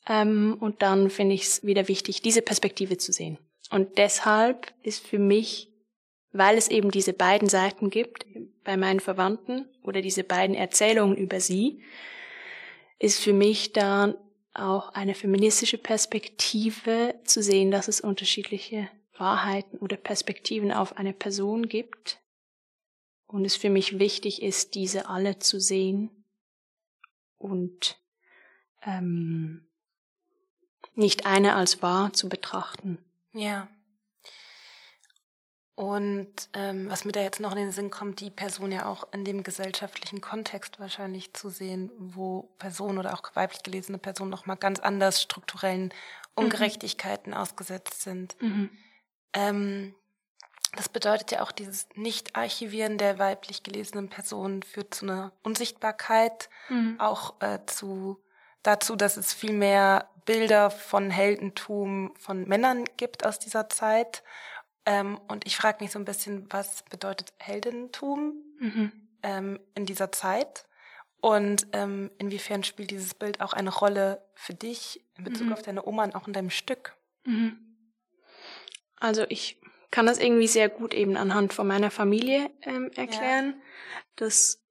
Ähm, 0.08 0.58
und 0.60 0.82
dann 0.82 1.10
finde 1.10 1.36
ich 1.36 1.44
es 1.44 1.64
wieder 1.64 1.88
wichtig, 1.88 2.22
diese 2.22 2.42
Perspektive 2.42 2.98
zu 2.98 3.12
sehen. 3.12 3.38
Und 3.72 3.98
deshalb 3.98 4.74
ist 4.84 5.06
für 5.06 5.20
mich, 5.20 5.72
weil 6.32 6.58
es 6.58 6.68
eben 6.68 6.92
diese 6.92 7.14
beiden 7.14 7.50
Seiten 7.50 7.90
gibt 7.90 8.26
bei 8.64 8.78
meinen 8.78 9.00
Verwandten 9.00 9.68
oder 9.84 10.02
diese 10.02 10.24
beiden 10.24 10.56
Erzählungen 10.56 11.16
über 11.16 11.40
sie, 11.40 11.82
ist 13.00 13.20
für 13.20 13.34
mich 13.34 13.74
dann 13.74 14.16
auch 14.54 14.90
eine 14.90 15.16
feministische 15.16 15.78
Perspektive 15.78 17.16
zu 17.24 17.42
sehen, 17.42 17.72
dass 17.72 17.88
es 17.88 18.02
unterschiedliche 18.02 18.90
Wahrheiten 19.18 19.78
oder 19.78 19.96
Perspektiven 19.96 20.72
auf 20.72 20.98
eine 20.98 21.14
Person 21.14 21.68
gibt 21.70 22.20
und 23.32 23.46
es 23.46 23.56
für 23.56 23.70
mich 23.70 24.00
wichtig 24.00 24.42
ist, 24.42 24.74
diese 24.76 25.08
alle 25.08 25.38
zu 25.40 25.60
sehen 25.60 26.10
und 27.38 28.00
ähm, 28.82 29.68
nicht 30.96 31.26
eine 31.26 31.56
als 31.56 31.82
wahr 31.82 32.12
zu 32.12 32.28
betrachten. 32.28 32.98
Ja. 33.34 33.68
Und 35.76 36.50
ähm, 36.54 36.90
was 36.90 37.06
mir 37.06 37.12
da 37.12 37.22
jetzt 37.22 37.40
noch 37.40 37.52
in 37.52 37.60
den 37.60 37.72
Sinn 37.72 37.92
kommt, 37.92 38.20
die 38.20 38.32
Person 38.32 38.72
ja 38.72 38.86
auch 38.86 39.08
in 39.14 39.24
dem 39.24 39.44
gesellschaftlichen 39.44 40.22
Kontext 40.22 40.80
wahrscheinlich 40.80 41.34
zu 41.34 41.50
sehen, 41.50 41.92
wo 41.98 42.50
Personen 42.58 42.98
oder 42.98 43.14
auch 43.14 43.24
weiblich 43.36 43.64
gelesene 43.64 44.00
Personen 44.00 44.32
nochmal 44.32 44.58
ganz 44.58 44.80
anders 44.80 45.22
strukturellen 45.22 45.84
mhm. 45.84 46.46
Ungerechtigkeiten 46.46 47.32
mhm. 47.32 47.38
ausgesetzt 47.38 48.02
sind. 48.02 48.36
Mhm. 48.42 48.72
Ähm, 49.34 49.96
das 50.76 50.90
bedeutet 50.90 51.32
ja 51.32 51.42
auch 51.42 51.52
dieses 51.52 51.88
Nicht-Archivieren 51.96 52.98
der 52.98 53.18
weiblich 53.18 53.64
gelesenen 53.64 54.10
Personen 54.10 54.64
führt 54.64 54.94
zu 54.94 55.06
einer 55.06 55.32
Unsichtbarkeit, 55.44 56.50
mhm. 56.70 57.00
auch 57.00 57.42
äh, 57.42 57.60
zu 57.66 58.22
dazu, 58.62 58.96
dass 58.96 59.18
es 59.18 59.34
viel 59.34 59.54
mehr 59.54 60.10
Bilder 60.26 60.70
von 60.70 61.10
Heldentum 61.10 62.14
von 62.20 62.48
Männern 62.48 62.86
gibt 62.98 63.26
aus 63.26 63.40
dieser 63.40 63.70
Zeit 63.70 64.22
ähm, 64.90 65.20
und 65.28 65.46
ich 65.46 65.56
frage 65.56 65.84
mich 65.84 65.92
so 65.92 66.00
ein 66.00 66.06
bisschen, 66.06 66.52
was 66.52 66.82
bedeutet 66.90 67.32
Heldentum 67.38 68.34
mhm. 68.60 68.92
ähm, 69.22 69.60
in 69.76 69.86
dieser 69.86 70.12
Zeit? 70.12 70.66
Und 71.22 71.68
ähm, 71.74 72.10
inwiefern 72.18 72.64
spielt 72.64 72.90
dieses 72.90 73.14
Bild 73.14 73.40
auch 73.40 73.54
eine 73.54 73.70
Rolle 73.70 74.26
für 74.34 74.56
dich 74.56 75.06
in 75.16 75.26
Bezug 75.26 75.48
mhm. 75.48 75.54
auf 75.54 75.62
deine 75.62 75.86
Oma 75.86 76.06
und 76.06 76.16
auch 76.16 76.26
in 76.26 76.34
deinem 76.34 76.50
Stück? 76.50 76.96
Mhm. 77.26 77.60
Also 79.00 79.26
ich 79.30 79.62
kann 79.92 80.06
das 80.06 80.20
irgendwie 80.20 80.48
sehr 80.48 80.70
gut 80.70 80.94
eben 80.94 81.18
anhand 81.18 81.54
von 81.54 81.68
meiner 81.68 81.92
Familie 81.92 82.50
ähm, 82.62 82.92
erklären. 82.96 83.56
Ja. 83.58 83.62
Das 84.16 84.62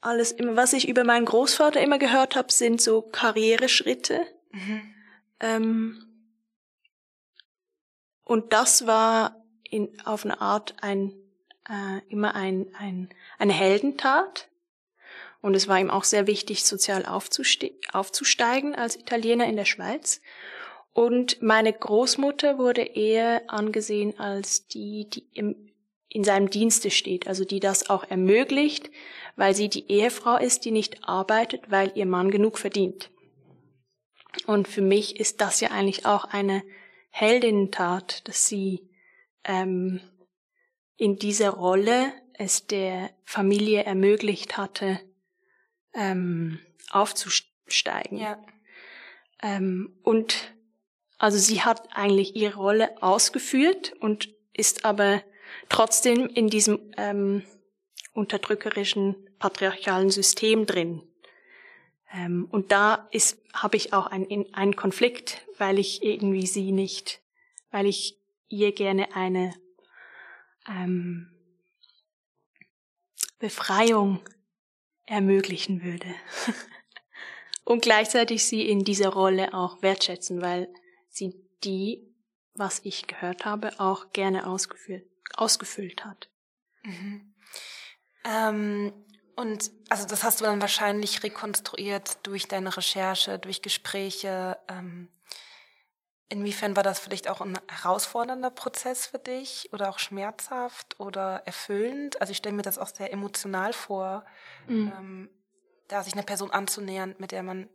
alles 0.00 0.32
immer, 0.32 0.56
was 0.56 0.72
ich 0.72 0.88
über 0.88 1.04
meinen 1.04 1.26
Großvater 1.26 1.80
immer 1.80 1.98
gehört 1.98 2.36
habe, 2.36 2.50
sind 2.52 2.80
so 2.80 3.02
Karriereschritte. 3.02 4.26
Mhm. 4.50 4.94
Ähm, 5.40 6.06
und 8.24 8.52
das 8.52 8.86
war 8.86 9.44
in, 9.68 10.00
auf 10.04 10.24
eine 10.24 10.40
Art 10.40 10.74
ein, 10.82 11.12
äh, 11.68 12.00
immer 12.08 12.34
ein, 12.34 12.74
ein, 12.78 13.10
eine 13.38 13.52
Heldentat. 13.52 14.48
Und 15.42 15.54
es 15.54 15.68
war 15.68 15.78
ihm 15.78 15.90
auch 15.90 16.04
sehr 16.04 16.26
wichtig, 16.26 16.64
sozial 16.64 17.06
aufzuste 17.06 17.72
aufzusteigen 17.92 18.74
als 18.74 18.96
Italiener 18.96 19.46
in 19.46 19.56
der 19.56 19.64
Schweiz. 19.64 20.20
Und 20.92 21.40
meine 21.40 21.72
Großmutter 21.72 22.58
wurde 22.58 22.82
eher 22.82 23.42
angesehen 23.48 24.18
als 24.18 24.66
die, 24.66 25.08
die 25.08 25.26
im, 25.32 25.70
in 26.08 26.24
seinem 26.24 26.50
Dienste 26.50 26.90
steht, 26.90 27.28
also 27.28 27.44
die 27.44 27.60
das 27.60 27.88
auch 27.88 28.04
ermöglicht, 28.04 28.90
weil 29.36 29.54
sie 29.54 29.68
die 29.68 29.90
Ehefrau 29.90 30.36
ist, 30.36 30.64
die 30.64 30.72
nicht 30.72 31.04
arbeitet, 31.04 31.70
weil 31.70 31.92
ihr 31.94 32.06
Mann 32.06 32.30
genug 32.30 32.58
verdient. 32.58 33.10
Und 34.46 34.68
für 34.68 34.82
mich 34.82 35.18
ist 35.18 35.40
das 35.40 35.60
ja 35.60 35.70
eigentlich 35.70 36.06
auch 36.06 36.24
eine 36.24 36.62
Heldinnentat, 37.10 38.26
dass 38.28 38.46
sie 38.46 38.88
ähm, 39.44 40.00
in 40.96 41.16
dieser 41.16 41.50
Rolle 41.50 42.12
es 42.34 42.66
der 42.66 43.10
Familie 43.24 43.84
ermöglicht 43.84 44.56
hatte, 44.56 45.00
ähm, 45.94 46.58
aufzusteigen. 46.90 48.18
Ja. 48.18 48.42
Ähm, 49.42 49.98
und 50.02 50.54
also 51.20 51.36
sie 51.36 51.60
hat 51.60 51.86
eigentlich 51.94 52.34
ihre 52.34 52.56
Rolle 52.56 53.02
ausgeführt 53.02 53.92
und 54.00 54.30
ist 54.54 54.86
aber 54.86 55.22
trotzdem 55.68 56.26
in 56.28 56.48
diesem 56.48 56.94
ähm, 56.96 57.42
unterdrückerischen 58.14 59.28
patriarchalen 59.38 60.08
System 60.08 60.64
drin. 60.64 61.02
Ähm, 62.10 62.48
und 62.50 62.72
da 62.72 63.06
ist, 63.10 63.38
habe 63.52 63.76
ich 63.76 63.92
auch 63.92 64.06
einen, 64.06 64.46
einen 64.54 64.76
Konflikt, 64.76 65.46
weil 65.58 65.78
ich 65.78 66.02
irgendwie 66.02 66.46
sie 66.46 66.72
nicht, 66.72 67.20
weil 67.70 67.84
ich 67.84 68.18
ihr 68.48 68.72
gerne 68.72 69.14
eine 69.14 69.54
ähm, 70.66 71.30
Befreiung 73.38 74.20
ermöglichen 75.04 75.82
würde. 75.84 76.14
und 77.64 77.82
gleichzeitig 77.82 78.46
sie 78.46 78.66
in 78.66 78.84
dieser 78.84 79.10
Rolle 79.10 79.52
auch 79.52 79.82
wertschätzen, 79.82 80.40
weil 80.40 80.72
sie 81.20 81.34
die, 81.62 82.12
was 82.54 82.80
ich 82.84 83.06
gehört 83.06 83.44
habe, 83.44 83.78
auch 83.78 84.12
gerne 84.12 84.46
ausgefüllt, 84.46 85.06
ausgefüllt 85.34 86.04
hat. 86.04 86.30
Mhm. 86.82 87.34
Ähm, 88.24 88.92
und 89.36 89.70
also 89.88 90.06
das 90.06 90.24
hast 90.24 90.40
du 90.40 90.44
dann 90.44 90.60
wahrscheinlich 90.60 91.22
rekonstruiert 91.22 92.18
durch 92.26 92.48
deine 92.48 92.76
Recherche, 92.76 93.38
durch 93.38 93.62
Gespräche. 93.62 94.58
Ähm, 94.68 95.08
inwiefern 96.28 96.76
war 96.76 96.82
das 96.82 96.98
vielleicht 96.98 97.28
auch 97.28 97.40
ein 97.40 97.58
herausfordernder 97.68 98.50
Prozess 98.50 99.06
für 99.06 99.18
dich 99.18 99.70
oder 99.72 99.90
auch 99.90 99.98
schmerzhaft 99.98 100.98
oder 100.98 101.42
erfüllend? 101.46 102.20
Also 102.20 102.32
ich 102.32 102.38
stelle 102.38 102.56
mir 102.56 102.62
das 102.62 102.78
auch 102.78 102.88
sehr 102.88 103.12
emotional 103.12 103.72
vor, 103.72 104.24
mhm. 104.66 104.92
ähm, 104.98 105.30
da 105.88 106.02
sich 106.02 106.14
einer 106.14 106.22
Person 106.22 106.50
anzunähern, 106.50 107.14
mit 107.18 107.32
der 107.32 107.42
man 107.42 107.68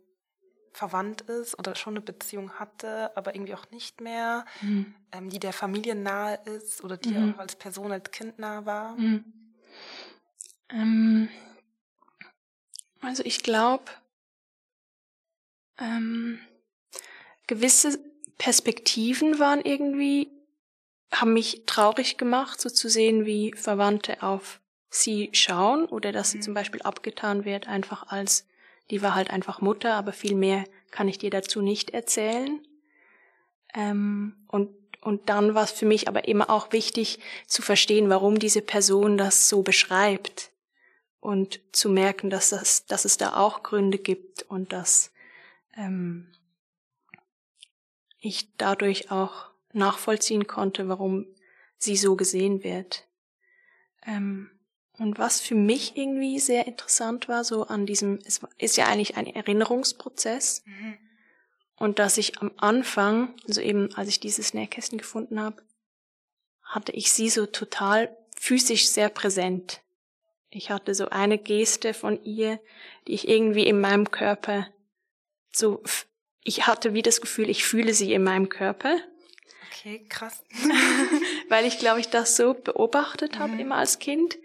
verwandt 0.76 1.22
ist 1.22 1.58
oder 1.58 1.74
schon 1.74 1.94
eine 1.94 2.02
Beziehung 2.02 2.52
hatte, 2.52 3.16
aber 3.16 3.34
irgendwie 3.34 3.54
auch 3.54 3.70
nicht 3.70 4.00
mehr, 4.00 4.44
mhm. 4.60 4.94
ähm, 5.10 5.30
die 5.30 5.38
der 5.38 5.54
Familie 5.54 5.94
nahe 5.94 6.38
ist 6.44 6.84
oder 6.84 6.98
die 6.98 7.14
mhm. 7.14 7.34
auch 7.34 7.38
als 7.38 7.56
Person, 7.56 7.92
als 7.92 8.10
Kind 8.10 8.38
nah 8.38 8.66
war. 8.66 8.94
Mhm. 8.96 9.24
Ähm, 10.68 11.28
also 13.00 13.22
ich 13.24 13.42
glaube, 13.42 13.84
ähm, 15.78 16.40
gewisse 17.46 17.98
Perspektiven 18.36 19.38
waren 19.38 19.62
irgendwie, 19.62 20.30
haben 21.10 21.32
mich 21.32 21.62
traurig 21.64 22.18
gemacht, 22.18 22.60
so 22.60 22.68
zu 22.68 22.90
sehen, 22.90 23.24
wie 23.24 23.54
Verwandte 23.54 24.22
auf 24.22 24.60
sie 24.90 25.30
schauen 25.32 25.86
oder 25.86 26.12
dass 26.12 26.32
sie 26.32 26.38
mhm. 26.38 26.42
zum 26.42 26.54
Beispiel 26.54 26.82
abgetan 26.82 27.46
wird, 27.46 27.66
einfach 27.66 28.08
als, 28.08 28.46
die 28.90 29.02
war 29.02 29.14
halt 29.14 29.30
einfach 29.30 29.60
Mutter, 29.60 29.94
aber 29.94 30.12
viel 30.12 30.34
mehr 30.34 30.64
kann 30.90 31.08
ich 31.08 31.18
dir 31.18 31.30
dazu 31.30 31.60
nicht 31.60 31.90
erzählen. 31.90 32.60
Ähm, 33.74 34.36
und, 34.48 34.70
und 35.00 35.28
dann 35.28 35.54
war 35.54 35.64
es 35.64 35.72
für 35.72 35.86
mich 35.86 36.08
aber 36.08 36.28
immer 36.28 36.50
auch 36.50 36.72
wichtig 36.72 37.18
zu 37.46 37.62
verstehen, 37.62 38.08
warum 38.08 38.38
diese 38.38 38.62
Person 38.62 39.18
das 39.18 39.48
so 39.48 39.62
beschreibt 39.62 40.52
und 41.20 41.60
zu 41.72 41.88
merken, 41.88 42.30
dass, 42.30 42.50
das, 42.50 42.86
dass 42.86 43.04
es 43.04 43.16
da 43.16 43.36
auch 43.36 43.62
Gründe 43.62 43.98
gibt 43.98 44.42
und 44.42 44.72
dass 44.72 45.12
ähm, 45.76 46.32
ich 48.20 48.56
dadurch 48.56 49.10
auch 49.10 49.50
nachvollziehen 49.72 50.46
konnte, 50.46 50.88
warum 50.88 51.26
sie 51.78 51.96
so 51.96 52.16
gesehen 52.16 52.64
wird. 52.64 53.06
Ähm, 54.06 54.50
und 54.98 55.18
was 55.18 55.40
für 55.40 55.54
mich 55.54 55.96
irgendwie 55.96 56.38
sehr 56.38 56.66
interessant 56.66 57.28
war, 57.28 57.44
so 57.44 57.66
an 57.66 57.86
diesem, 57.86 58.18
es 58.24 58.40
ist 58.58 58.76
ja 58.76 58.86
eigentlich 58.86 59.16
ein 59.16 59.26
Erinnerungsprozess. 59.26 60.62
Mhm. 60.64 60.98
Und 61.78 61.98
dass 61.98 62.16
ich 62.16 62.40
am 62.40 62.50
Anfang, 62.56 63.34
also 63.46 63.60
eben 63.60 63.94
als 63.94 64.08
ich 64.08 64.20
dieses 64.20 64.54
Nähkästchen 64.54 64.98
gefunden 64.98 65.38
habe, 65.40 65.62
hatte 66.62 66.92
ich 66.92 67.12
sie 67.12 67.28
so 67.28 67.46
total 67.46 68.16
physisch 68.38 68.88
sehr 68.88 69.10
präsent. 69.10 69.82
Ich 70.48 70.70
hatte 70.70 70.94
so 70.94 71.10
eine 71.10 71.36
Geste 71.36 71.92
von 71.92 72.22
ihr, 72.24 72.58
die 73.06 73.12
ich 73.12 73.28
irgendwie 73.28 73.66
in 73.66 73.80
meinem 73.80 74.10
Körper 74.10 74.66
so, 75.52 75.82
ich 76.44 76.66
hatte 76.66 76.94
wie 76.94 77.02
das 77.02 77.20
Gefühl, 77.20 77.50
ich 77.50 77.64
fühle 77.64 77.94
sie 77.94 78.12
in 78.12 78.22
meinem 78.22 78.48
Körper. 78.48 78.96
Okay, 79.70 80.06
krass. 80.08 80.44
Weil 81.48 81.66
ich, 81.66 81.78
glaube 81.78 82.00
ich, 82.00 82.08
das 82.08 82.36
so 82.36 82.54
beobachtet 82.54 83.38
habe 83.38 83.54
mhm. 83.54 83.60
immer 83.60 83.76
als 83.76 83.98
Kind. 83.98 84.38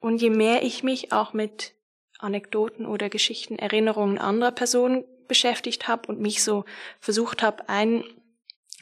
Und 0.00 0.22
je 0.22 0.30
mehr 0.30 0.62
ich 0.62 0.82
mich 0.82 1.12
auch 1.12 1.32
mit 1.32 1.74
Anekdoten 2.18 2.86
oder 2.86 3.08
Geschichten, 3.08 3.58
Erinnerungen 3.58 4.18
anderer 4.18 4.52
Personen 4.52 5.04
beschäftigt 5.26 5.88
habe 5.88 6.08
und 6.08 6.20
mich 6.20 6.42
so 6.42 6.64
versucht 7.00 7.42
habe, 7.42 7.68
ein, 7.68 8.04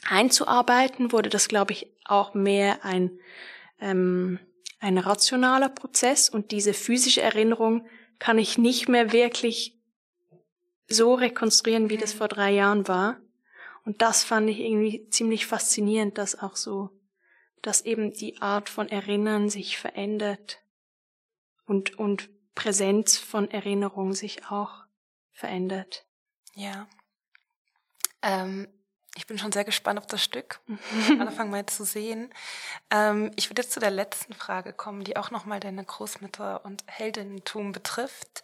einzuarbeiten, 0.07 1.11
wurde 1.11 1.29
das, 1.29 1.47
glaube 1.47 1.73
ich, 1.73 1.87
auch 2.05 2.33
mehr 2.33 2.85
ein 2.85 3.19
ähm, 3.79 4.39
ein 4.79 4.97
rationaler 4.97 5.69
Prozess. 5.69 6.29
Und 6.29 6.51
diese 6.51 6.73
physische 6.73 7.21
Erinnerung 7.21 7.85
kann 8.19 8.37
ich 8.37 8.57
nicht 8.57 8.87
mehr 8.87 9.11
wirklich 9.11 9.77
so 10.87 11.13
rekonstruieren, 11.13 11.89
wie 11.89 11.97
das 11.97 12.13
vor 12.13 12.27
drei 12.27 12.51
Jahren 12.51 12.87
war. 12.87 13.17
Und 13.85 14.01
das 14.01 14.23
fand 14.23 14.49
ich 14.49 14.59
irgendwie 14.59 15.09
ziemlich 15.09 15.45
faszinierend, 15.45 16.17
dass 16.17 16.39
auch 16.39 16.55
so, 16.55 16.89
dass 17.61 17.81
eben 17.81 18.13
die 18.13 18.41
Art 18.41 18.69
von 18.69 18.89
Erinnern 18.89 19.49
sich 19.49 19.77
verändert 19.77 20.59
und, 21.67 21.99
und 21.99 22.29
Präsenz 22.55 23.17
von 23.17 23.51
Erinnerung 23.51 24.13
sich 24.13 24.47
auch 24.49 24.85
verändert. 25.31 26.05
Ja. 26.55 26.87
Ähm, 28.23 28.67
ich 29.15 29.27
bin 29.27 29.37
schon 29.37 29.51
sehr 29.51 29.63
gespannt 29.63 29.99
auf 29.99 30.07
das 30.07 30.23
Stück. 30.23 30.59
Anfang 31.19 31.51
mal 31.51 31.65
zu 31.65 31.85
sehen. 31.85 32.33
Ähm, 32.89 33.31
ich 33.35 33.49
würde 33.49 33.61
jetzt 33.61 33.73
zu 33.73 33.79
der 33.79 33.91
letzten 33.91 34.33
Frage 34.33 34.73
kommen, 34.73 35.03
die 35.03 35.17
auch 35.17 35.29
nochmal 35.29 35.59
deine 35.59 35.83
Großmutter 35.83 36.65
und 36.65 36.83
Heldinnentum 36.87 37.71
betrifft. 37.71 38.41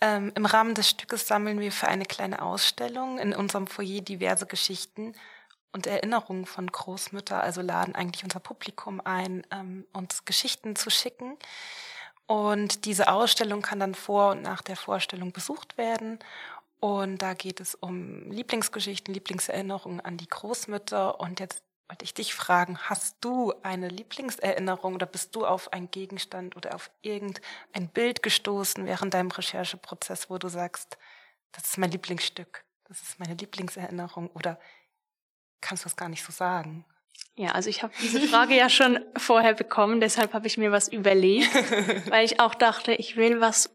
Ähm, 0.00 0.32
Im 0.34 0.46
Rahmen 0.46 0.74
des 0.74 0.88
Stückes 0.88 1.26
sammeln 1.26 1.60
wir 1.60 1.72
für 1.72 1.88
eine 1.88 2.04
kleine 2.04 2.42
Ausstellung 2.42 3.18
in 3.18 3.34
unserem 3.34 3.66
Foyer 3.66 4.00
diverse 4.00 4.46
Geschichten 4.46 5.14
und 5.72 5.86
Erinnerungen 5.86 6.44
von 6.44 6.66
Großmütter, 6.66 7.42
also 7.42 7.62
laden 7.62 7.94
eigentlich 7.94 8.24
unser 8.24 8.40
Publikum 8.40 9.00
ein, 9.02 9.46
ähm, 9.50 9.86
uns 9.92 10.24
Geschichten 10.24 10.76
zu 10.76 10.90
schicken. 10.90 11.38
Und 12.32 12.86
diese 12.86 13.12
Ausstellung 13.12 13.60
kann 13.60 13.78
dann 13.78 13.94
vor 13.94 14.30
und 14.30 14.40
nach 14.40 14.62
der 14.62 14.76
Vorstellung 14.76 15.32
besucht 15.32 15.76
werden. 15.76 16.18
Und 16.80 17.18
da 17.18 17.34
geht 17.34 17.60
es 17.60 17.74
um 17.74 18.30
Lieblingsgeschichten, 18.30 19.12
Lieblingserinnerungen 19.12 20.00
an 20.00 20.16
die 20.16 20.28
Großmütter. 20.28 21.20
Und 21.20 21.40
jetzt 21.40 21.62
wollte 21.90 22.06
ich 22.06 22.14
dich 22.14 22.32
fragen, 22.32 22.78
hast 22.78 23.18
du 23.20 23.52
eine 23.62 23.88
Lieblingserinnerung 23.88 24.94
oder 24.94 25.04
bist 25.04 25.36
du 25.36 25.44
auf 25.44 25.74
einen 25.74 25.90
Gegenstand 25.90 26.56
oder 26.56 26.74
auf 26.74 26.90
irgendein 27.02 27.88
Bild 27.92 28.22
gestoßen 28.22 28.86
während 28.86 29.12
deinem 29.12 29.30
Rechercheprozess, 29.30 30.30
wo 30.30 30.38
du 30.38 30.48
sagst, 30.48 30.96
das 31.52 31.64
ist 31.64 31.76
mein 31.76 31.90
Lieblingsstück, 31.90 32.64
das 32.84 33.02
ist 33.02 33.20
meine 33.20 33.34
Lieblingserinnerung 33.34 34.28
oder 34.28 34.58
kannst 35.60 35.84
du 35.84 35.90
das 35.90 35.96
gar 35.96 36.08
nicht 36.08 36.24
so 36.24 36.32
sagen? 36.32 36.86
Ja, 37.34 37.52
also 37.52 37.70
ich 37.70 37.82
habe 37.82 37.92
diese 38.02 38.20
Frage 38.20 38.54
ja 38.56 38.68
schon 38.68 39.00
vorher 39.16 39.54
bekommen, 39.54 40.00
deshalb 40.00 40.34
habe 40.34 40.46
ich 40.46 40.58
mir 40.58 40.70
was 40.70 40.88
überlegt, 40.88 41.50
weil 42.10 42.24
ich 42.24 42.40
auch 42.40 42.54
dachte, 42.54 42.92
ich 42.92 43.16
will 43.16 43.40
was 43.40 43.74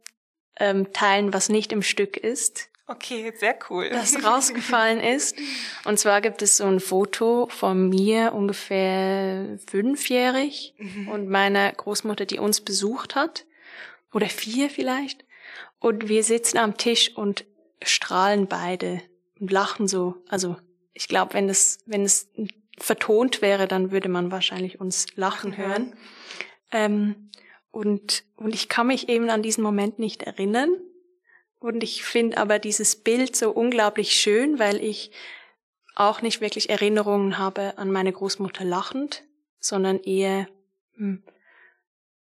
ähm, 0.60 0.94
teilen, 0.94 1.34
was 1.34 1.50
nicht 1.50 1.72
im 1.72 1.82
Stück 1.82 2.18
ist. 2.18 2.70
Okay, 2.90 3.34
sehr 3.36 3.58
cool. 3.70 3.90
Das 3.90 4.24
rausgefallen 4.24 5.02
ist. 5.02 5.38
Und 5.84 6.00
zwar 6.00 6.22
gibt 6.22 6.42
es 6.42 6.58
so 6.58 6.66
ein 6.66 6.80
Foto 6.80 7.48
von 7.50 7.90
mir 7.90 8.34
ungefähr 8.34 9.60
fünfjährig 9.68 10.74
mhm. 10.78 11.10
und 11.10 11.28
meiner 11.28 11.72
Großmutter, 11.72 12.26
die 12.26 12.40
uns 12.40 12.62
besucht 12.62 13.16
hat. 13.16 13.46
Oder 14.14 14.28
vier 14.30 14.70
vielleicht. 14.70 15.26
Und 15.80 16.08
wir 16.08 16.24
sitzen 16.24 16.58
am 16.58 16.78
Tisch 16.78 17.16
und 17.16 17.46
strahlen 17.84 18.48
beide 18.48 19.02
und 19.40 19.52
lachen 19.52 19.88
so. 19.88 20.24
Also 20.30 20.56
ich 20.94 21.10
glaube, 21.10 21.34
wenn 21.34 21.50
es, 21.50 21.80
wenn 21.86 22.04
es 22.04 22.30
vertont 22.78 23.42
wäre, 23.42 23.68
dann 23.68 23.92
würde 23.92 24.10
man 24.10 24.32
wahrscheinlich 24.32 24.80
uns 24.80 25.08
lachen 25.16 25.58
hören. 25.58 25.96
Ähm, 26.72 27.30
und, 27.72 28.24
und 28.36 28.54
ich 28.54 28.70
kann 28.70 28.88
mich 28.88 29.10
eben 29.10 29.30
an 29.30 29.42
diesen 29.42 29.64
Moment 29.64 30.00
nicht 30.00 30.24
erinnern. 30.24 30.70
Und 31.60 31.84
ich 31.84 32.04
finde 32.04 32.38
aber 32.38 32.60
dieses 32.60 32.96
Bild 32.96 33.36
so 33.36 33.52
unglaublich 33.52 34.12
schön, 34.12 34.60
weil 34.60 34.84
ich 34.84 35.12
auch 35.96 36.22
nicht 36.22 36.42
wirklich 36.42 36.70
Erinnerungen 36.70 37.40
habe 37.40 37.78
an 37.78 37.92
meine 37.92 38.12
Großmutter 38.12 38.64
lachend, 38.64 39.24
sondern 39.60 40.00
eher, 40.00 40.48
hm, 40.96 41.24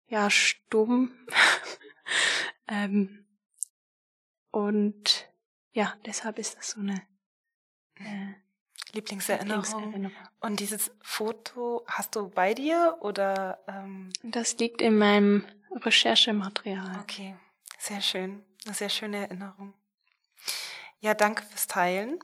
ja, 0.07 0.29
stumm. 0.29 1.11
ähm, 2.69 3.25
und 4.51 5.29
ja, 5.73 5.93
deshalb 6.05 6.39
ist 6.39 6.57
das 6.57 6.71
so 6.71 6.79
eine 6.79 7.01
äh, 7.95 8.44
Lieblingserinnerung. 8.95 9.63
Lieblingserinnerung. 9.63 10.27
Und 10.39 10.59
dieses 10.59 10.91
Foto 11.01 11.85
hast 11.87 12.15
du 12.15 12.29
bei 12.29 12.53
dir 12.53 12.97
oder? 13.01 13.59
Ähm 13.67 14.09
das 14.23 14.57
liegt 14.57 14.81
in 14.81 14.97
meinem 14.97 15.45
Recherchematerial. 15.71 16.99
Okay, 17.01 17.35
sehr 17.77 18.01
schön. 18.01 18.43
Eine 18.65 18.73
sehr 18.73 18.89
schöne 18.89 19.17
Erinnerung. 19.17 19.73
Ja, 20.99 21.13
danke 21.13 21.43
fürs 21.43 21.67
Teilen. 21.67 22.19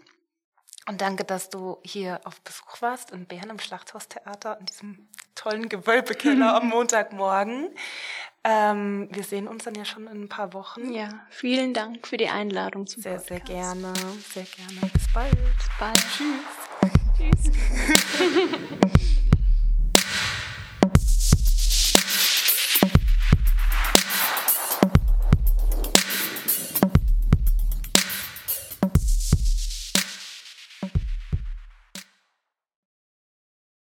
Und 0.88 1.02
danke, 1.02 1.24
dass 1.24 1.50
du 1.50 1.78
hier 1.84 2.20
auf 2.24 2.42
Besuch 2.42 2.82
warst 2.82 3.12
in 3.12 3.28
Bern 3.28 3.52
im 3.52 3.60
Schlachthaustheater 3.60 4.58
in 4.60 4.66
diesem 4.66 5.10
tollen 5.36 5.70
Gewölbekeller 5.70 6.56
am 6.62 6.70
Montagmorgen. 6.70 7.70
Ähm, 8.44 9.08
wir 9.12 9.24
sehen 9.24 9.48
uns 9.48 9.66
dann 9.66 9.76
ja 9.76 9.86
schon 9.86 10.08
in 10.08 10.24
ein 10.24 10.30
paar 10.30 10.54
Wochen. 10.54 10.92
Ja, 10.92 11.10
vielen 11.30 11.76
Dank 11.76 12.08
für 12.08 12.18
die 12.18 12.30
Einladung 12.30 12.88
zum 12.88 13.04
Sehr, 13.04 13.18
Podcast. 13.18 13.28
sehr 13.28 13.40
gerne, 13.42 13.94
sehr 14.34 14.46
gerne. 14.46 14.92
Bis 14.92 15.14
bald. 15.14 15.32
Bis 15.32 15.70
bald. 15.80 16.00
Tschüss. 16.00 16.61
Tschüss. 17.22 17.52